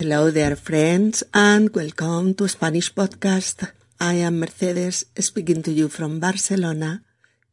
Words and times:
Hello 0.00 0.30
there, 0.30 0.56
friends, 0.56 1.22
and 1.34 1.74
welcome 1.74 2.32
to 2.32 2.48
Spanish 2.48 2.94
Podcast. 2.94 3.70
I 4.00 4.14
am 4.14 4.40
Mercedes 4.40 5.04
speaking 5.18 5.62
to 5.62 5.70
you 5.70 5.90
from 5.90 6.20
Barcelona 6.20 7.02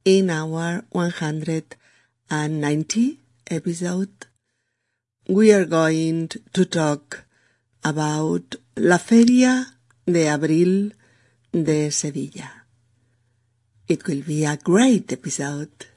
in 0.06 0.30
our 0.30 0.86
190 0.92 3.20
episode. 3.52 4.28
We 5.28 5.52
are 5.52 5.66
going 5.66 6.30
to 6.54 6.64
talk 6.64 7.26
about 7.84 8.56
la 8.78 8.98
Feria 8.98 9.66
de 10.06 10.30
Abril 10.30 10.94
de 11.52 11.92
Sevilla. 11.92 12.66
It 13.90 14.08
will 14.08 14.24
be 14.24 14.46
a 14.46 14.56
great 14.56 15.12
episode. 15.12 15.88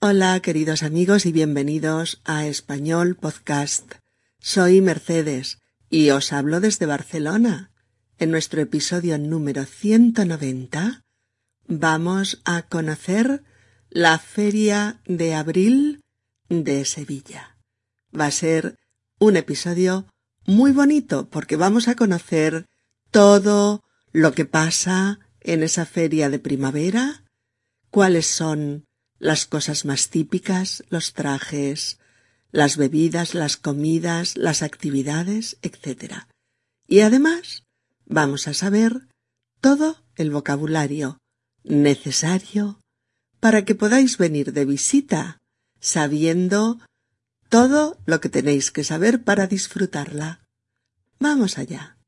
Hola, 0.00 0.38
queridos 0.38 0.84
amigos, 0.84 1.26
y 1.26 1.32
bienvenidos 1.32 2.20
a 2.24 2.46
Español 2.46 3.16
Podcast. 3.16 3.94
Soy 4.46 4.82
Mercedes 4.82 5.56
y 5.88 6.10
os 6.10 6.30
hablo 6.30 6.60
desde 6.60 6.84
Barcelona. 6.84 7.72
En 8.18 8.30
nuestro 8.30 8.60
episodio 8.60 9.16
número 9.16 9.64
190 9.64 11.02
vamos 11.66 12.42
a 12.44 12.60
conocer 12.60 13.42
la 13.88 14.18
Feria 14.18 15.00
de 15.06 15.34
Abril 15.34 16.02
de 16.50 16.84
Sevilla. 16.84 17.56
Va 18.14 18.26
a 18.26 18.30
ser 18.30 18.76
un 19.18 19.38
episodio 19.38 20.08
muy 20.44 20.72
bonito 20.72 21.30
porque 21.30 21.56
vamos 21.56 21.88
a 21.88 21.96
conocer 21.96 22.66
todo 23.10 23.82
lo 24.12 24.34
que 24.34 24.44
pasa 24.44 25.20
en 25.40 25.62
esa 25.62 25.86
feria 25.86 26.28
de 26.28 26.38
primavera, 26.38 27.24
cuáles 27.88 28.26
son 28.26 28.84
las 29.18 29.46
cosas 29.46 29.86
más 29.86 30.10
típicas, 30.10 30.84
los 30.90 31.14
trajes, 31.14 31.98
las 32.54 32.76
bebidas, 32.76 33.34
las 33.34 33.56
comidas, 33.56 34.36
las 34.36 34.62
actividades, 34.62 35.58
etc. 35.62 36.28
Y 36.86 37.00
además 37.00 37.64
vamos 38.06 38.46
a 38.46 38.54
saber 38.54 39.08
todo 39.60 39.96
el 40.14 40.30
vocabulario 40.30 41.18
necesario 41.64 42.78
para 43.40 43.64
que 43.64 43.74
podáis 43.74 44.18
venir 44.18 44.52
de 44.52 44.66
visita 44.66 45.42
sabiendo 45.80 46.78
todo 47.48 47.98
lo 48.06 48.20
que 48.20 48.28
tenéis 48.28 48.70
que 48.70 48.84
saber 48.84 49.24
para 49.24 49.48
disfrutarla. 49.48 50.46
Vamos 51.18 51.58
allá. 51.58 51.98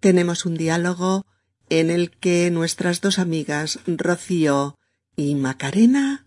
Tenemos 0.00 0.44
un 0.44 0.56
diálogo 0.56 1.24
en 1.68 1.88
el 1.88 2.10
que 2.10 2.50
nuestras 2.50 3.00
dos 3.00 3.20
amigas 3.20 3.78
Rocío 3.86 4.76
y 5.14 5.36
Macarena 5.36 6.23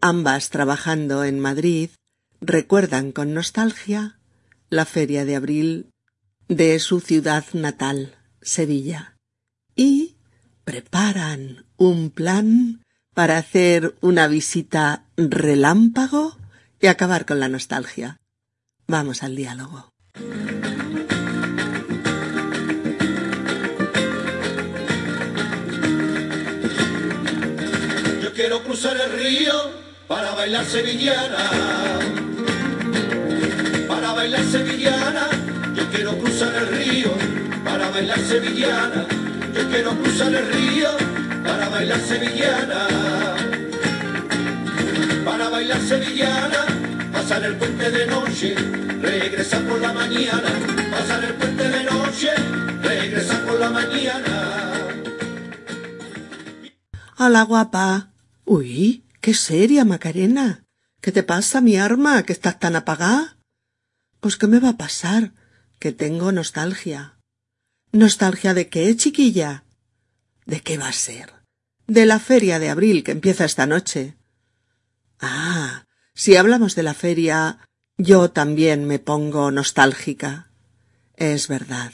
Ambas 0.00 0.50
trabajando 0.50 1.24
en 1.24 1.40
Madrid 1.40 1.90
recuerdan 2.40 3.10
con 3.10 3.34
nostalgia 3.34 4.16
la 4.70 4.84
feria 4.84 5.24
de 5.24 5.34
abril 5.34 5.90
de 6.46 6.78
su 6.78 7.00
ciudad 7.00 7.44
natal, 7.52 8.14
Sevilla, 8.40 9.16
y 9.74 10.14
preparan 10.64 11.64
un 11.76 12.10
plan 12.10 12.82
para 13.12 13.38
hacer 13.38 13.96
una 14.00 14.28
visita 14.28 15.04
relámpago 15.16 16.36
y 16.80 16.86
acabar 16.86 17.26
con 17.26 17.40
la 17.40 17.48
nostalgia. 17.48 18.18
Vamos 18.86 19.24
al 19.24 19.34
diálogo. 19.34 19.90
Yo 28.22 28.32
quiero 28.32 28.62
cruzar 28.62 28.96
el 28.96 29.18
río 29.18 29.77
para 30.08 30.34
bailar 30.34 30.64
sevillana, 30.64 31.50
para 33.86 34.12
bailar 34.14 34.42
sevillana, 34.42 35.28
yo 35.74 35.86
quiero 35.90 36.18
cruzar 36.18 36.54
el 36.54 36.68
río, 36.68 37.12
para 37.62 37.90
bailar 37.90 38.18
sevillana, 38.18 39.04
yo 39.54 39.68
quiero 39.68 39.90
cruzar 40.00 40.34
el 40.34 40.46
río, 40.50 40.88
para 41.44 41.68
bailar 41.68 42.00
sevillana, 42.00 42.88
para 45.26 45.48
bailar 45.50 45.80
sevillana, 45.82 46.64
pasar 47.12 47.44
el 47.44 47.56
puente 47.56 47.90
de 47.90 48.06
noche, 48.06 48.54
regresar 49.02 49.62
por 49.64 49.78
la 49.78 49.92
mañana, 49.92 50.48
pasar 50.90 51.22
el 51.22 51.34
puente 51.34 51.68
de 51.68 51.84
noche, 51.84 52.30
regresar 52.82 53.44
por 53.44 53.60
la 53.60 53.68
mañana. 53.68 54.54
Hola, 57.18 57.42
guapa. 57.42 58.08
Uy, 58.46 59.02
Qué 59.20 59.34
seria, 59.34 59.84
Macarena. 59.84 60.64
¿Qué 61.00 61.12
te 61.12 61.22
pasa, 61.22 61.60
mi 61.60 61.76
arma, 61.76 62.22
que 62.22 62.32
estás 62.32 62.58
tan 62.58 62.76
apagada? 62.76 63.38
Pues 64.20 64.36
qué 64.36 64.46
me 64.46 64.58
va 64.58 64.70
a 64.70 64.76
pasar, 64.76 65.32
que 65.78 65.92
tengo 65.92 66.32
nostalgia. 66.32 67.18
¿Nostalgia 67.92 68.54
de 68.54 68.68
qué, 68.68 68.96
chiquilla? 68.96 69.64
¿De 70.44 70.60
qué 70.60 70.78
va 70.78 70.88
a 70.88 70.92
ser? 70.92 71.32
De 71.86 72.04
la 72.04 72.18
feria 72.18 72.58
de 72.58 72.68
abril 72.68 73.04
que 73.04 73.12
empieza 73.12 73.44
esta 73.44 73.66
noche. 73.66 74.16
Ah, 75.20 75.86
si 76.14 76.36
hablamos 76.36 76.74
de 76.74 76.82
la 76.82 76.94
feria, 76.94 77.58
yo 77.96 78.30
también 78.30 78.86
me 78.86 78.98
pongo 78.98 79.50
nostálgica. 79.50 80.52
Es 81.16 81.48
verdad. 81.48 81.92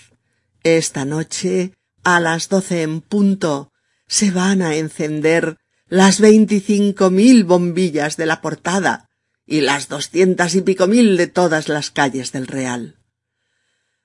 Esta 0.62 1.04
noche, 1.04 1.72
a 2.02 2.20
las 2.20 2.48
doce 2.48 2.82
en 2.82 3.00
punto, 3.00 3.72
se 4.06 4.30
van 4.30 4.62
a 4.62 4.76
encender 4.76 5.58
las 5.89 6.21
veinticinco 6.21 7.11
mil 7.11 7.45
bombillas 7.45 8.17
de 8.17 8.27
la 8.27 8.41
portada 8.41 9.09
y 9.47 9.61
las 9.61 9.89
doscientas 9.89 10.55
y 10.55 10.62
pico 10.62 10.87
mil 10.87 11.17
de 11.17 11.27
todas 11.27 11.69
las 11.69 11.91
calles 11.91 12.33
del 12.33 12.47
Real. 12.47 12.97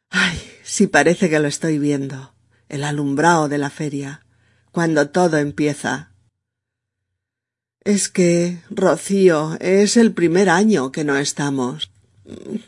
Ay, 0.10 0.40
si 0.64 0.88
parece 0.88 1.30
que 1.30 1.40
lo 1.40 1.48
estoy 1.48 1.80
viendo, 1.80 2.34
el 2.68 2.84
alumbrao 2.84 3.48
de 3.48 3.58
la 3.58 3.70
feria, 3.70 4.26
cuando 4.72 5.10
todo 5.10 5.38
empieza. 5.38 6.12
Es 7.82 8.10
que, 8.10 8.62
Rocío, 8.70 9.58
es 9.62 9.98
el 9.98 10.12
primer 10.14 10.50
año 10.50 10.92
que 10.92 11.04
no 11.04 11.18
estamos. 11.18 11.92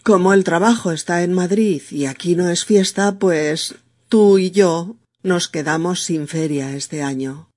Como 0.03 0.33
el 0.33 0.43
trabajo 0.43 0.91
está 0.91 1.21
en 1.23 1.33
Madrid 1.33 1.81
y 1.91 2.05
aquí 2.05 2.35
no 2.35 2.49
es 2.49 2.65
fiesta, 2.65 3.19
pues 3.19 3.75
tú 4.07 4.37
y 4.37 4.51
yo 4.51 4.95
nos 5.21 5.49
quedamos 5.49 6.01
sin 6.01 6.27
feria 6.27 6.75
este 6.75 7.03
año. 7.03 7.50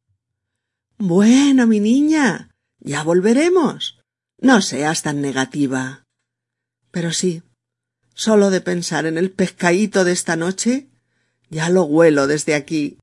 Bueno, 0.99 1.67
mi 1.67 1.81
niña, 1.81 2.51
ya 2.81 3.03
volveremos. 3.03 3.99
No 4.39 4.61
seas 4.61 5.03
tan 5.03 5.21
negativa. 5.21 6.05
Pero 6.91 7.13
sí, 7.13 7.43
solo 8.15 8.51
de 8.51 8.61
pensar 8.61 9.07
en 9.07 9.19
el 9.19 9.31
pescadito 9.31 10.05
de 10.05 10.13
esta 10.13 10.37
noche, 10.37 10.89
ya 11.51 11.69
lo 11.69 11.85
huelo 11.85 12.27
desde 12.27 12.55
aquí. 12.55 12.99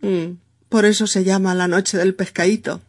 Mm, 0.00 0.38
por 0.68 0.84
eso 0.84 1.06
se 1.06 1.24
llama 1.24 1.54
la 1.54 1.68
noche 1.68 1.96
del 1.98 2.14
pescadito. 2.14 2.82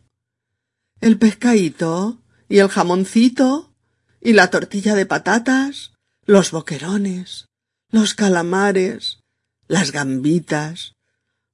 El 0.99 1.17
pescadito 1.17 2.19
y 2.49 2.59
el 2.59 2.67
jamoncito 2.67 3.73
y 4.21 4.33
la 4.33 4.49
tortilla 4.49 4.95
de 4.95 5.05
patatas, 5.05 5.93
los 6.25 6.51
boquerones, 6.51 7.47
los 7.89 8.13
calamares, 8.13 9.19
las 9.67 9.91
gambitas. 9.91 10.93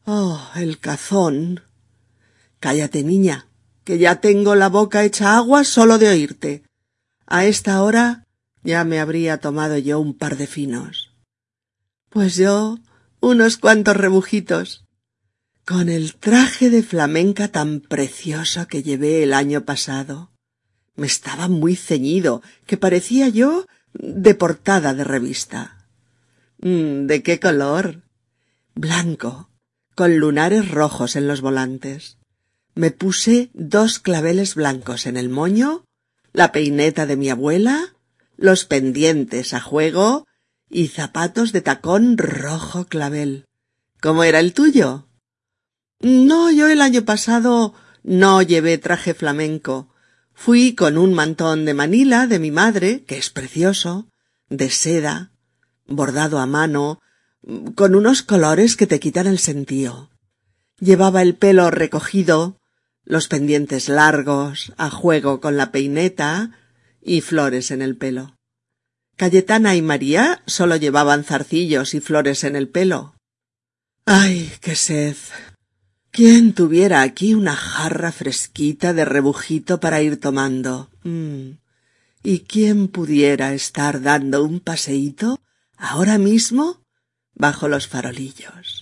Oh, 0.06 0.50
el 0.56 0.80
cazón. 0.80 1.62
Cállate, 2.60 3.04
niña, 3.04 3.48
que 3.86 3.98
ya 3.98 4.20
tengo 4.20 4.54
la 4.56 4.68
boca 4.68 5.04
hecha 5.04 5.38
agua 5.38 5.64
solo 5.64 5.98
de 5.98 6.10
oírte. 6.10 6.64
A 7.26 7.46
esta 7.46 7.82
hora 7.82 8.28
ya 8.64 8.84
me 8.84 9.00
habría 9.00 9.40
tomado 9.40 9.78
yo 9.78 10.00
un 10.00 10.14
par 10.14 10.36
de 10.36 10.46
finos. 10.46 11.16
Pues 12.10 12.36
yo 12.36 12.80
unos 13.22 13.58
cuantos 13.58 13.96
rebujitos. 13.96 14.86
Con 15.66 15.88
el 15.88 16.16
traje 16.16 16.70
de 16.70 16.84
flamenca 16.84 17.48
tan 17.48 17.80
precioso 17.80 18.68
que 18.68 18.84
llevé 18.84 19.24
el 19.24 19.34
año 19.34 19.64
pasado. 19.64 20.32
Me 20.96 21.08
estaba 21.08 21.48
muy 21.48 21.76
ceñido, 21.76 22.42
que 22.66 22.76
parecía 22.76 23.30
yo 23.30 23.66
de 23.94 24.36
portada 24.36 24.94
de 24.94 25.04
revista. 25.04 25.88
Mm, 26.60 27.06
¿De 27.06 27.24
qué 27.24 27.40
color? 27.40 28.02
Blanco, 28.76 29.50
con 29.96 30.18
lunares 30.18 30.70
rojos 30.70 31.16
en 31.16 31.28
los 31.28 31.42
volantes 31.42 32.19
me 32.80 32.92
puse 32.92 33.50
dos 33.54 34.00
claveles 34.00 34.56
blancos 34.56 35.06
en 35.06 35.18
el 35.18 35.28
moño, 35.28 35.84
la 36.32 36.54
peineta 36.54 37.06
de 37.06 37.18
mi 37.18 37.30
abuela, 37.30 37.94
los 38.38 38.64
pendientes 38.64 39.54
a 39.54 39.60
juego 39.60 40.26
y 40.70 40.88
zapatos 40.88 41.52
de 41.52 41.60
tacón 41.60 42.18
rojo 42.18 42.86
clavel. 42.86 43.48
¿Cómo 44.02 44.24
era 44.24 44.40
el 44.40 44.54
tuyo? 44.54 45.10
No, 46.00 46.52
yo 46.52 46.70
el 46.70 46.80
año 46.80 47.04
pasado 47.04 47.74
no 48.04 48.42
llevé 48.42 48.78
traje 48.78 49.14
flamenco. 49.14 49.94
Fui 50.34 50.74
con 50.74 50.98
un 50.98 51.14
mantón 51.14 51.66
de 51.66 51.74
Manila 51.74 52.28
de 52.28 52.40
mi 52.40 52.50
madre, 52.50 53.04
que 53.04 53.18
es 53.18 53.30
precioso, 53.30 54.08
de 54.48 54.70
seda, 54.70 55.34
bordado 55.86 56.40
a 56.40 56.46
mano, 56.46 57.02
con 57.76 57.94
unos 57.94 58.22
colores 58.22 58.78
que 58.78 58.88
te 58.88 59.02
quitan 59.02 59.28
el 59.28 59.40
sentido. 59.40 60.12
Llevaba 60.80 61.22
el 61.22 61.36
pelo 61.36 61.72
recogido 61.72 62.59
los 63.10 63.28
pendientes 63.28 63.90
largos, 63.90 64.72
a 64.78 64.92
juego 64.92 65.42
con 65.42 65.58
la 65.58 65.72
peineta 65.72 66.52
y 67.02 67.22
flores 67.22 67.72
en 67.72 67.82
el 67.82 67.98
pelo. 67.98 68.38
Cayetana 69.18 69.76
y 69.76 69.82
María 69.82 70.44
solo 70.46 70.76
llevaban 70.76 71.24
zarcillos 71.24 71.96
y 71.96 72.02
flores 72.02 72.44
en 72.44 72.56
el 72.56 72.70
pelo. 72.70 73.16
¡Ay, 74.06 74.52
qué 74.62 74.76
sed! 74.76 75.18
¿Quién 76.12 76.54
tuviera 76.54 77.02
aquí 77.02 77.34
una 77.34 77.56
jarra 77.56 78.12
fresquita 78.12 78.94
de 78.94 79.06
rebujito 79.06 79.80
para 79.80 80.04
ir 80.04 80.20
tomando? 80.20 80.92
Mm. 81.04 81.58
¿Y 82.22 82.40
quién 82.42 82.90
pudiera 82.90 83.54
estar 83.54 84.02
dando 84.02 84.44
un 84.44 84.60
paseíto 84.60 85.42
ahora 85.78 86.20
mismo 86.20 86.86
bajo 87.34 87.68
los 87.68 87.88
farolillos? 87.88 88.79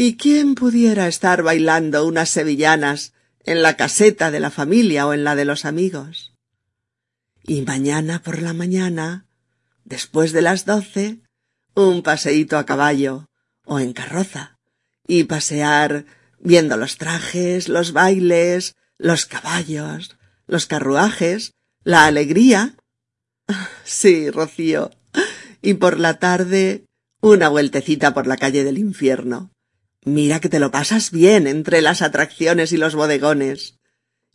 ¿Y 0.00 0.16
quién 0.16 0.54
pudiera 0.54 1.08
estar 1.08 1.42
bailando 1.42 2.06
unas 2.06 2.28
sevillanas 2.28 3.14
en 3.42 3.62
la 3.62 3.76
caseta 3.76 4.30
de 4.30 4.38
la 4.38 4.52
familia 4.52 5.08
o 5.08 5.12
en 5.12 5.24
la 5.24 5.34
de 5.34 5.44
los 5.44 5.64
amigos? 5.64 6.36
Y 7.42 7.62
mañana 7.62 8.22
por 8.22 8.40
la 8.40 8.52
mañana, 8.52 9.26
después 9.84 10.30
de 10.30 10.40
las 10.40 10.66
doce, 10.66 11.18
un 11.74 12.04
paseíto 12.04 12.58
a 12.58 12.64
caballo 12.64 13.26
o 13.64 13.80
en 13.80 13.92
carroza 13.92 14.56
y 15.04 15.24
pasear 15.24 16.04
viendo 16.38 16.76
los 16.76 16.96
trajes, 16.96 17.68
los 17.68 17.90
bailes, 17.92 18.76
los 18.98 19.26
caballos, 19.26 20.16
los 20.46 20.66
carruajes, 20.66 21.54
la 21.82 22.04
alegría. 22.04 22.76
Sí, 23.82 24.30
Rocío. 24.30 24.92
Y 25.60 25.74
por 25.74 25.98
la 25.98 26.20
tarde 26.20 26.84
una 27.20 27.48
vueltecita 27.48 28.14
por 28.14 28.28
la 28.28 28.36
calle 28.36 28.62
del 28.62 28.78
infierno. 28.78 29.50
Mira 30.08 30.40
que 30.40 30.48
te 30.48 30.58
lo 30.58 30.70
pasas 30.70 31.10
bien 31.10 31.46
entre 31.46 31.82
las 31.82 32.00
atracciones 32.00 32.72
y 32.72 32.78
los 32.78 32.94
bodegones. 32.94 33.78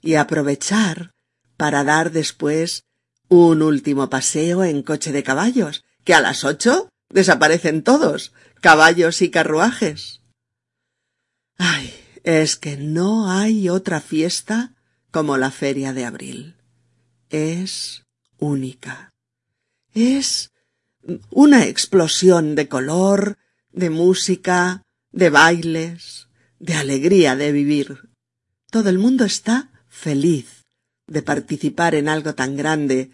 Y 0.02 0.16
aprovechar 0.16 1.14
para 1.58 1.84
dar 1.84 2.12
después 2.12 2.84
un 3.28 3.64
último 3.64 4.08
paseo 4.10 4.64
en 4.64 4.84
coche 4.84 5.12
de 5.12 5.24
caballos, 5.24 5.84
que 6.04 6.14
a 6.14 6.22
las 6.22 6.44
ocho 6.44 6.90
desaparecen 7.10 7.84
todos, 7.84 8.34
caballos 8.62 9.24
y 9.24 9.32
carruajes. 9.32 10.22
Ay, 11.58 11.92
es 12.24 12.56
que 12.56 12.78
no 12.78 13.32
hay 13.32 13.70
otra 13.70 14.00
fiesta 14.00 14.76
como 15.10 15.38
la 15.38 15.50
feria 15.50 15.92
de 15.94 16.06
abril. 16.06 16.56
Es 17.30 18.04
única. 18.38 19.12
Es 19.96 20.52
una 21.32 21.66
explosión 21.66 22.54
de 22.54 22.68
color, 22.68 23.38
de 23.72 23.90
música, 23.90 24.84
de 25.14 25.30
bailes, 25.30 26.28
de 26.60 26.74
alegría 26.74 27.38
de 27.38 27.54
vivir. 27.54 28.10
Todo 28.70 28.90
el 28.90 29.00
mundo 29.00 29.24
está 29.24 29.72
feliz 29.88 30.66
de 31.08 31.22
participar 31.22 31.96
en 31.96 32.10
algo 32.10 32.36
tan 32.36 32.58
grande, 32.58 33.12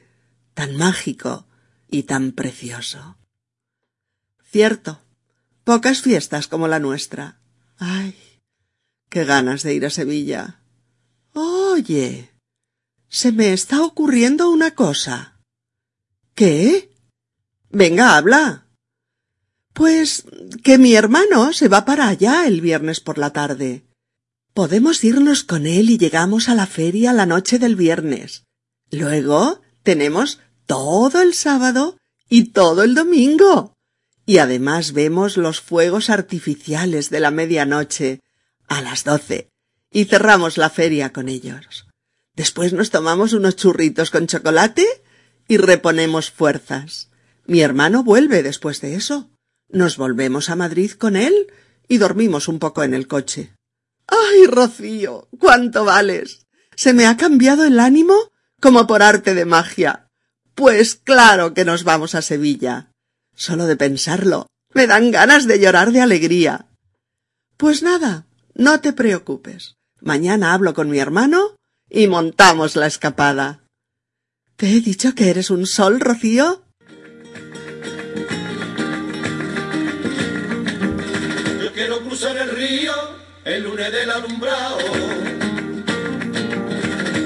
tan 0.56 0.76
mágico 0.76 1.46
y 1.88 2.04
tan 2.04 2.32
precioso. 2.32 3.18
Cierto, 4.44 5.00
pocas 5.64 6.02
fiestas 6.02 6.48
como 6.48 6.68
la 6.68 6.80
nuestra. 6.80 7.40
Ay, 7.78 8.16
Qué 9.10 9.26
ganas 9.26 9.64
de 9.64 9.74
ir 9.74 9.86
a 9.86 9.90
Sevilla. 9.90 10.62
Oye, 11.34 12.30
se 13.08 13.32
me 13.32 13.54
está 13.54 13.84
ocurriendo 13.84 14.52
una 14.52 14.76
cosa. 14.76 15.42
¿Qué? 16.36 16.96
Venga, 17.72 18.18
habla. 18.18 18.68
Pues 19.80 20.26
que 20.62 20.78
mi 20.78 20.96
hermano 20.96 21.54
se 21.54 21.70
va 21.70 21.86
para 21.86 22.10
allá 22.10 22.46
el 22.46 22.60
viernes 22.60 23.00
por 23.00 23.18
la 23.18 23.30
tarde. 23.32 23.86
Podemos 24.54 25.06
irnos 25.06 25.46
con 25.46 25.66
él 25.66 25.90
y 25.90 25.98
llegamos 25.98 26.50
a 26.50 26.54
la 26.54 26.68
feria 26.68 27.14
la 27.14 27.26
noche 27.26 27.60
del 27.60 27.78
viernes. 27.78 28.44
Luego 28.92 29.62
tenemos 29.84 30.42
todo 30.66 31.22
el 31.22 31.34
sábado 31.34 31.96
y 32.28 32.50
todo 32.50 32.84
el 32.84 32.94
domingo. 32.94 33.74
Y 34.26 34.40
además 34.40 34.92
vemos 34.92 35.38
los 35.38 35.62
fuegos 35.62 36.10
artificiales 36.10 37.10
de 37.10 37.22
la 37.22 37.32
medianoche 37.32 38.20
a 38.68 38.82
las 38.82 39.06
doce 39.06 39.48
y 39.94 40.04
cerramos 40.04 40.58
la 40.58 40.70
feria 40.70 41.14
con 41.14 41.30
ellos. 41.30 41.88
Después 42.36 42.74
nos 42.74 42.90
tomamos 42.90 43.32
unos 43.32 43.56
churritos 43.56 44.12
con 44.12 44.28
chocolate 44.28 44.86
y 45.48 45.56
reponemos 45.56 46.32
fuerzas. 46.32 47.12
Mi 47.46 47.62
hermano 47.62 48.04
vuelve 48.04 48.44
después 48.44 48.82
de 48.82 48.96
eso. 48.96 49.30
Nos 49.70 49.98
volvemos 49.98 50.50
a 50.50 50.56
Madrid 50.56 50.92
con 50.92 51.16
él 51.16 51.48
y 51.88 51.98
dormimos 51.98 52.48
un 52.48 52.60
poco 52.60 52.84
en 52.84 52.94
el 52.94 53.08
coche. 53.08 53.54
¡Ay, 54.08 54.48
Rocío! 54.48 55.28
¡Cuánto 55.40 55.86
vales! 55.86 56.48
Se 56.76 56.94
me 56.94 57.06
ha 57.06 57.18
cambiado 57.18 57.66
el 57.66 57.80
ánimo 57.80 58.16
como 58.60 58.88
por 58.88 59.04
arte 59.04 59.36
de 59.36 59.46
magia. 59.46 60.08
Pues 60.56 60.96
claro 60.96 61.54
que 61.54 61.66
nos 61.66 61.84
vamos 61.84 62.16
a 62.16 62.22
Sevilla. 62.22 62.92
Solo 63.36 63.68
de 63.68 63.78
pensarlo, 63.78 64.48
me 64.74 64.88
dan 64.88 65.12
ganas 65.12 65.48
de 65.48 65.60
llorar 65.60 65.92
de 65.92 66.02
alegría. 66.02 66.68
Pues 67.58 67.84
nada, 67.84 68.26
no 68.56 68.82
te 68.82 68.92
preocupes. 68.92 69.76
Mañana 70.02 70.54
hablo 70.54 70.74
con 70.74 70.90
mi 70.90 71.00
hermano 71.00 71.56
y 71.90 72.08
montamos 72.08 72.76
la 72.76 72.88
escapada. 72.88 73.64
¿Te 74.56 74.70
he 74.76 74.82
dicho 74.82 75.16
que 75.16 75.30
eres 75.30 75.50
un 75.50 75.66
sol, 75.66 76.00
Rocío? 76.00 76.66
Quiero 81.90 82.04
cruzar 82.04 82.38
el 82.38 82.52
río 82.52 82.94
el 83.46 83.64
lunes 83.64 83.92
del 83.92 84.12
alumbrado. 84.12 84.78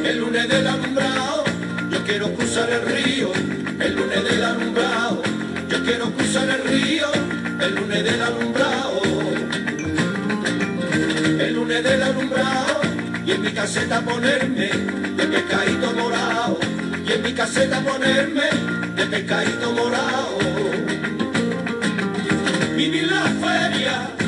El 0.05 0.19
lunes 0.19 0.47
del 0.47 0.65
alumbrado. 0.65 1.43
Yo 1.91 2.01
quiero 2.05 2.33
cruzar 2.33 2.69
el 2.69 2.81
río 2.85 3.33
el 3.77 3.93
lunes 3.93 4.23
del 4.23 4.41
alumbrado. 4.41 5.21
Yo 5.67 5.83
quiero 5.83 6.09
cruzar 6.11 6.49
el 6.49 6.63
río 6.63 7.07
el 7.59 7.75
lunes 7.75 8.03
del 8.05 8.21
alumbrado 8.21 9.01
el 11.41 11.53
lunes 11.53 11.83
del 11.83 12.01
alumbrado 12.01 12.81
y 13.25 13.31
en 13.31 13.41
mi 13.41 13.51
caseta 13.51 13.99
ponerme 13.99 14.67
de 15.17 15.25
pescadito 15.25 15.91
morado 15.91 16.57
y 17.05 17.11
en 17.11 17.21
mi 17.21 17.33
caseta 17.33 17.81
ponerme 17.81 18.45
de 18.95 19.05
pescadito 19.07 19.73
morado. 19.73 20.37
Vivir 22.77 23.11
la 23.11 23.23
feria, 23.23 24.22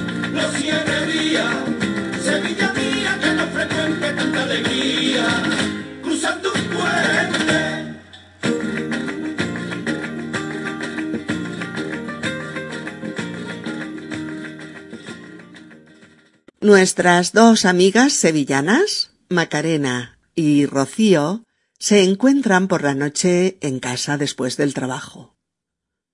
Nuestras 16.66 17.32
dos 17.32 17.64
amigas 17.64 18.12
sevillanas, 18.12 19.12
Macarena 19.30 20.18
y 20.34 20.66
Rocío, 20.66 21.44
se 21.78 22.02
encuentran 22.02 22.68
por 22.68 22.82
la 22.82 22.96
noche 22.96 23.60
en 23.62 23.80
casa 23.80 24.18
después 24.18 24.58
del 24.58 24.74
trabajo. 24.74 25.38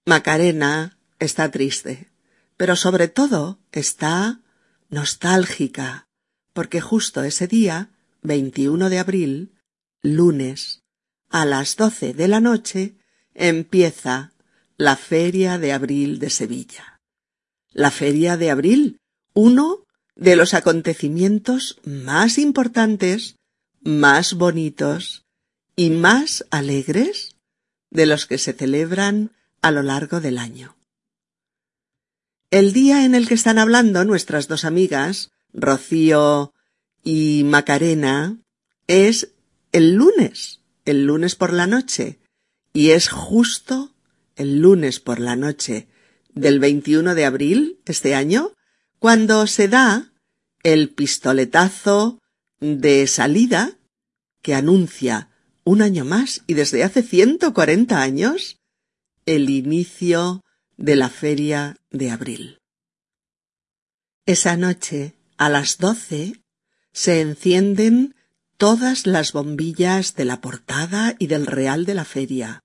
Macarena 0.05 0.98
está 1.19 1.50
triste, 1.51 2.11
pero 2.62 2.75
sobre 2.75 3.08
todo 3.08 3.58
está 3.72 4.39
nostálgica, 4.91 6.06
porque 6.53 6.80
justo 6.80 7.24
ese 7.24 7.48
día, 7.48 7.89
21 8.22 8.91
de 8.91 9.00
abril, 9.00 9.56
lunes, 10.03 10.84
a 11.32 11.46
las 11.46 11.75
doce 11.75 12.13
de 12.13 12.27
la 12.27 12.39
noche, 12.39 12.94
empieza 13.34 14.34
la 14.77 14.96
Feria 14.96 15.58
de 15.58 15.74
Abril 15.74 16.20
de 16.20 16.30
Sevilla. 16.30 17.01
La 17.74 17.89
Feria 17.89 18.38
de 18.38 18.51
Abril, 18.51 19.00
uno 19.34 19.88
de 20.15 20.36
los 20.36 20.53
acontecimientos 20.53 21.80
más 21.84 22.38
importantes, 22.38 23.38
más 23.82 24.36
bonitos 24.36 25.25
y 25.75 25.89
más 25.89 26.46
alegres 26.51 27.38
de 27.89 28.06
los 28.06 28.27
que 28.27 28.38
se 28.38 28.53
celebran 28.53 29.32
a 29.63 29.72
lo 29.72 29.82
largo 29.82 30.22
del 30.22 30.38
año. 30.38 30.75
El 32.51 32.74
día 32.74 33.05
en 33.05 33.15
el 33.15 33.29
que 33.29 33.34
están 33.34 33.58
hablando 33.58 34.03
nuestras 34.03 34.50
dos 34.50 34.65
amigas, 34.65 35.31
Rocío 35.53 36.53
y 37.01 37.43
Macarena, 37.46 38.39
es 38.88 39.29
el 39.72 39.93
lunes, 39.93 40.60
el 40.84 41.05
lunes 41.05 41.36
por 41.36 41.53
la 41.53 41.65
noche, 41.65 42.20
y 42.74 42.89
es 42.89 43.08
justo 43.08 43.96
el 44.36 44.60
lunes 44.60 45.00
por 45.00 45.22
la 45.22 45.38
noche 45.38 45.88
del 46.34 46.60
21 46.60 47.15
de 47.15 47.24
abril 47.24 47.79
este 47.86 48.15
año 48.15 48.51
cuando 49.00 49.48
se 49.48 49.70
da 49.70 50.12
el 50.63 50.89
pistoletazo 50.89 52.20
de 52.60 53.08
salida 53.08 53.77
que 54.41 54.55
anuncia 54.55 55.29
un 55.63 55.81
año 55.81 56.03
más 56.03 56.43
y 56.48 56.55
desde 56.55 56.84
hace 56.84 57.01
ciento 57.01 57.53
cuarenta 57.53 58.01
años 58.01 58.58
el 59.25 59.50
inicio 59.50 60.43
de 60.81 60.95
la 60.95 61.09
feria 61.09 61.77
de 61.91 62.09
abril. 62.09 62.57
Esa 64.25 64.57
noche, 64.57 65.13
a 65.38 65.47
las 65.50 65.77
doce, 65.77 66.41
se 66.91 67.21
encienden 67.21 68.15
todas 68.57 69.05
las 69.05 69.31
bombillas 69.31 70.15
de 70.15 70.25
la 70.25 70.41
portada 70.41 71.15
y 71.19 71.27
del 71.27 71.45
real 71.45 71.85
de 71.85 71.93
la 71.93 72.05
feria. 72.05 72.61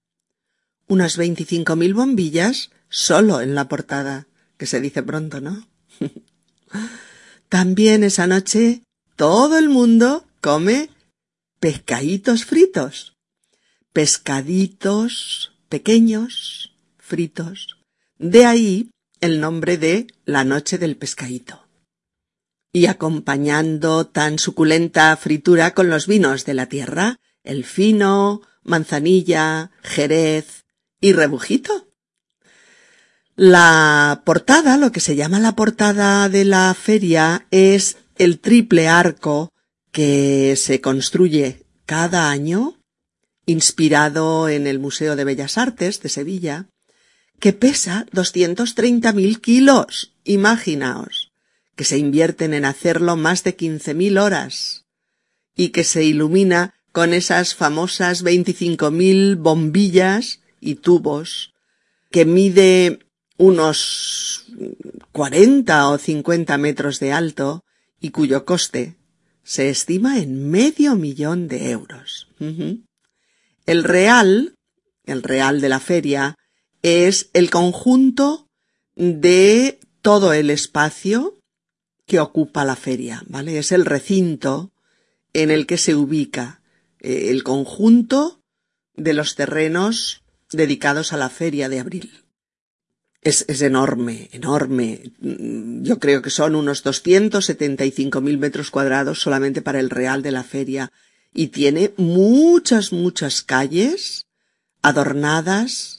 unas 0.88 1.16
veinticinco 1.16 1.74
mil 1.74 1.94
bombillas 1.94 2.70
solo 2.88 3.40
en 3.40 3.54
la 3.54 3.68
portada, 3.68 4.28
que 4.56 4.66
se 4.66 4.80
dice 4.80 5.02
pronto, 5.02 5.40
¿no? 5.40 5.66
También 7.48 8.04
esa 8.04 8.26
noche 8.26 8.82
todo 9.16 9.58
el 9.58 9.68
mundo 9.68 10.26
come 10.40 10.90
pescaditos 11.58 12.44
fritos. 12.44 13.16
Pescaditos 13.92 15.52
pequeños, 15.68 16.72
fritos. 16.98 17.75
De 18.18 18.46
ahí 18.46 18.90
el 19.20 19.40
nombre 19.40 19.76
de 19.76 20.06
la 20.24 20.44
noche 20.44 20.78
del 20.78 20.96
pescadito. 20.96 21.66
Y 22.72 22.86
acompañando 22.86 24.06
tan 24.06 24.38
suculenta 24.38 25.16
fritura 25.16 25.72
con 25.74 25.88
los 25.88 26.06
vinos 26.06 26.44
de 26.44 26.54
la 26.54 26.66
tierra, 26.66 27.18
el 27.42 27.64
fino, 27.64 28.42
manzanilla, 28.62 29.70
jerez 29.82 30.64
y 31.00 31.12
rebujito. 31.12 31.88
La 33.34 34.22
portada, 34.24 34.78
lo 34.78 34.92
que 34.92 35.00
se 35.00 35.14
llama 35.14 35.38
la 35.38 35.54
portada 35.54 36.28
de 36.28 36.44
la 36.44 36.74
feria, 36.74 37.46
es 37.50 37.98
el 38.16 38.40
triple 38.40 38.88
arco 38.88 39.52
que 39.92 40.56
se 40.56 40.80
construye 40.80 41.66
cada 41.84 42.30
año, 42.30 42.78
inspirado 43.44 44.48
en 44.48 44.66
el 44.66 44.78
Museo 44.78 45.16
de 45.16 45.24
Bellas 45.24 45.58
Artes 45.58 46.00
de 46.00 46.08
Sevilla, 46.08 46.68
que 47.38 47.52
pesa 47.52 48.06
230.000 48.12 49.40
kilos, 49.40 50.12
imaginaos, 50.24 51.32
que 51.74 51.84
se 51.84 51.98
invierten 51.98 52.54
en 52.54 52.64
hacerlo 52.64 53.16
más 53.16 53.44
de 53.44 53.56
15.000 53.56 54.20
horas 54.20 54.86
y 55.54 55.68
que 55.68 55.84
se 55.84 56.04
ilumina 56.04 56.74
con 56.92 57.12
esas 57.12 57.54
famosas 57.54 58.24
25.000 58.24 59.36
bombillas 59.36 60.40
y 60.60 60.76
tubos, 60.76 61.52
que 62.10 62.24
mide 62.24 63.00
unos 63.36 64.46
40 65.12 65.88
o 65.90 65.98
50 65.98 66.56
metros 66.56 67.00
de 67.00 67.12
alto 67.12 67.64
y 68.00 68.10
cuyo 68.10 68.44
coste 68.44 68.96
se 69.42 69.68
estima 69.68 70.18
en 70.18 70.50
medio 70.50 70.96
millón 70.96 71.48
de 71.48 71.70
euros. 71.70 72.28
El 73.66 73.84
real, 73.84 74.54
el 75.04 75.22
real 75.22 75.60
de 75.60 75.68
la 75.68 75.80
feria, 75.80 76.36
es 76.86 77.30
el 77.32 77.50
conjunto 77.50 78.48
de 78.94 79.80
todo 80.02 80.32
el 80.32 80.50
espacio 80.50 81.34
que 82.06 82.20
ocupa 82.20 82.64
la 82.64 82.76
feria, 82.76 83.24
¿vale? 83.26 83.58
Es 83.58 83.72
el 83.72 83.84
recinto 83.84 84.70
en 85.32 85.50
el 85.50 85.66
que 85.66 85.78
se 85.78 85.96
ubica 85.96 86.62
eh, 87.00 87.30
el 87.30 87.42
conjunto 87.42 88.40
de 88.94 89.14
los 89.14 89.34
terrenos 89.34 90.22
dedicados 90.52 91.12
a 91.12 91.16
la 91.16 91.28
feria 91.28 91.68
de 91.68 91.80
abril. 91.80 92.24
Es, 93.20 93.44
es, 93.48 93.62
enorme, 93.62 94.28
enorme. 94.30 95.10
Yo 95.18 95.98
creo 95.98 96.22
que 96.22 96.30
son 96.30 96.54
unos 96.54 96.84
275.000 96.84 98.38
metros 98.38 98.70
cuadrados 98.70 99.20
solamente 99.20 99.60
para 99.60 99.80
el 99.80 99.90
real 99.90 100.22
de 100.22 100.30
la 100.30 100.44
feria 100.44 100.92
y 101.34 101.48
tiene 101.48 101.92
muchas, 101.96 102.92
muchas 102.92 103.42
calles 103.42 104.26
adornadas 104.82 105.95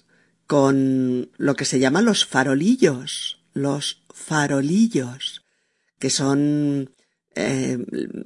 con 0.48 1.30
lo 1.38 1.56
que 1.56 1.66
se 1.66 1.80
llaman 1.80 2.06
los 2.06 2.25
farolillos, 2.25 3.42
los 3.54 4.04
farolillos, 4.10 5.44
que 6.00 6.10
son 6.10 6.96
eh, 7.36 7.77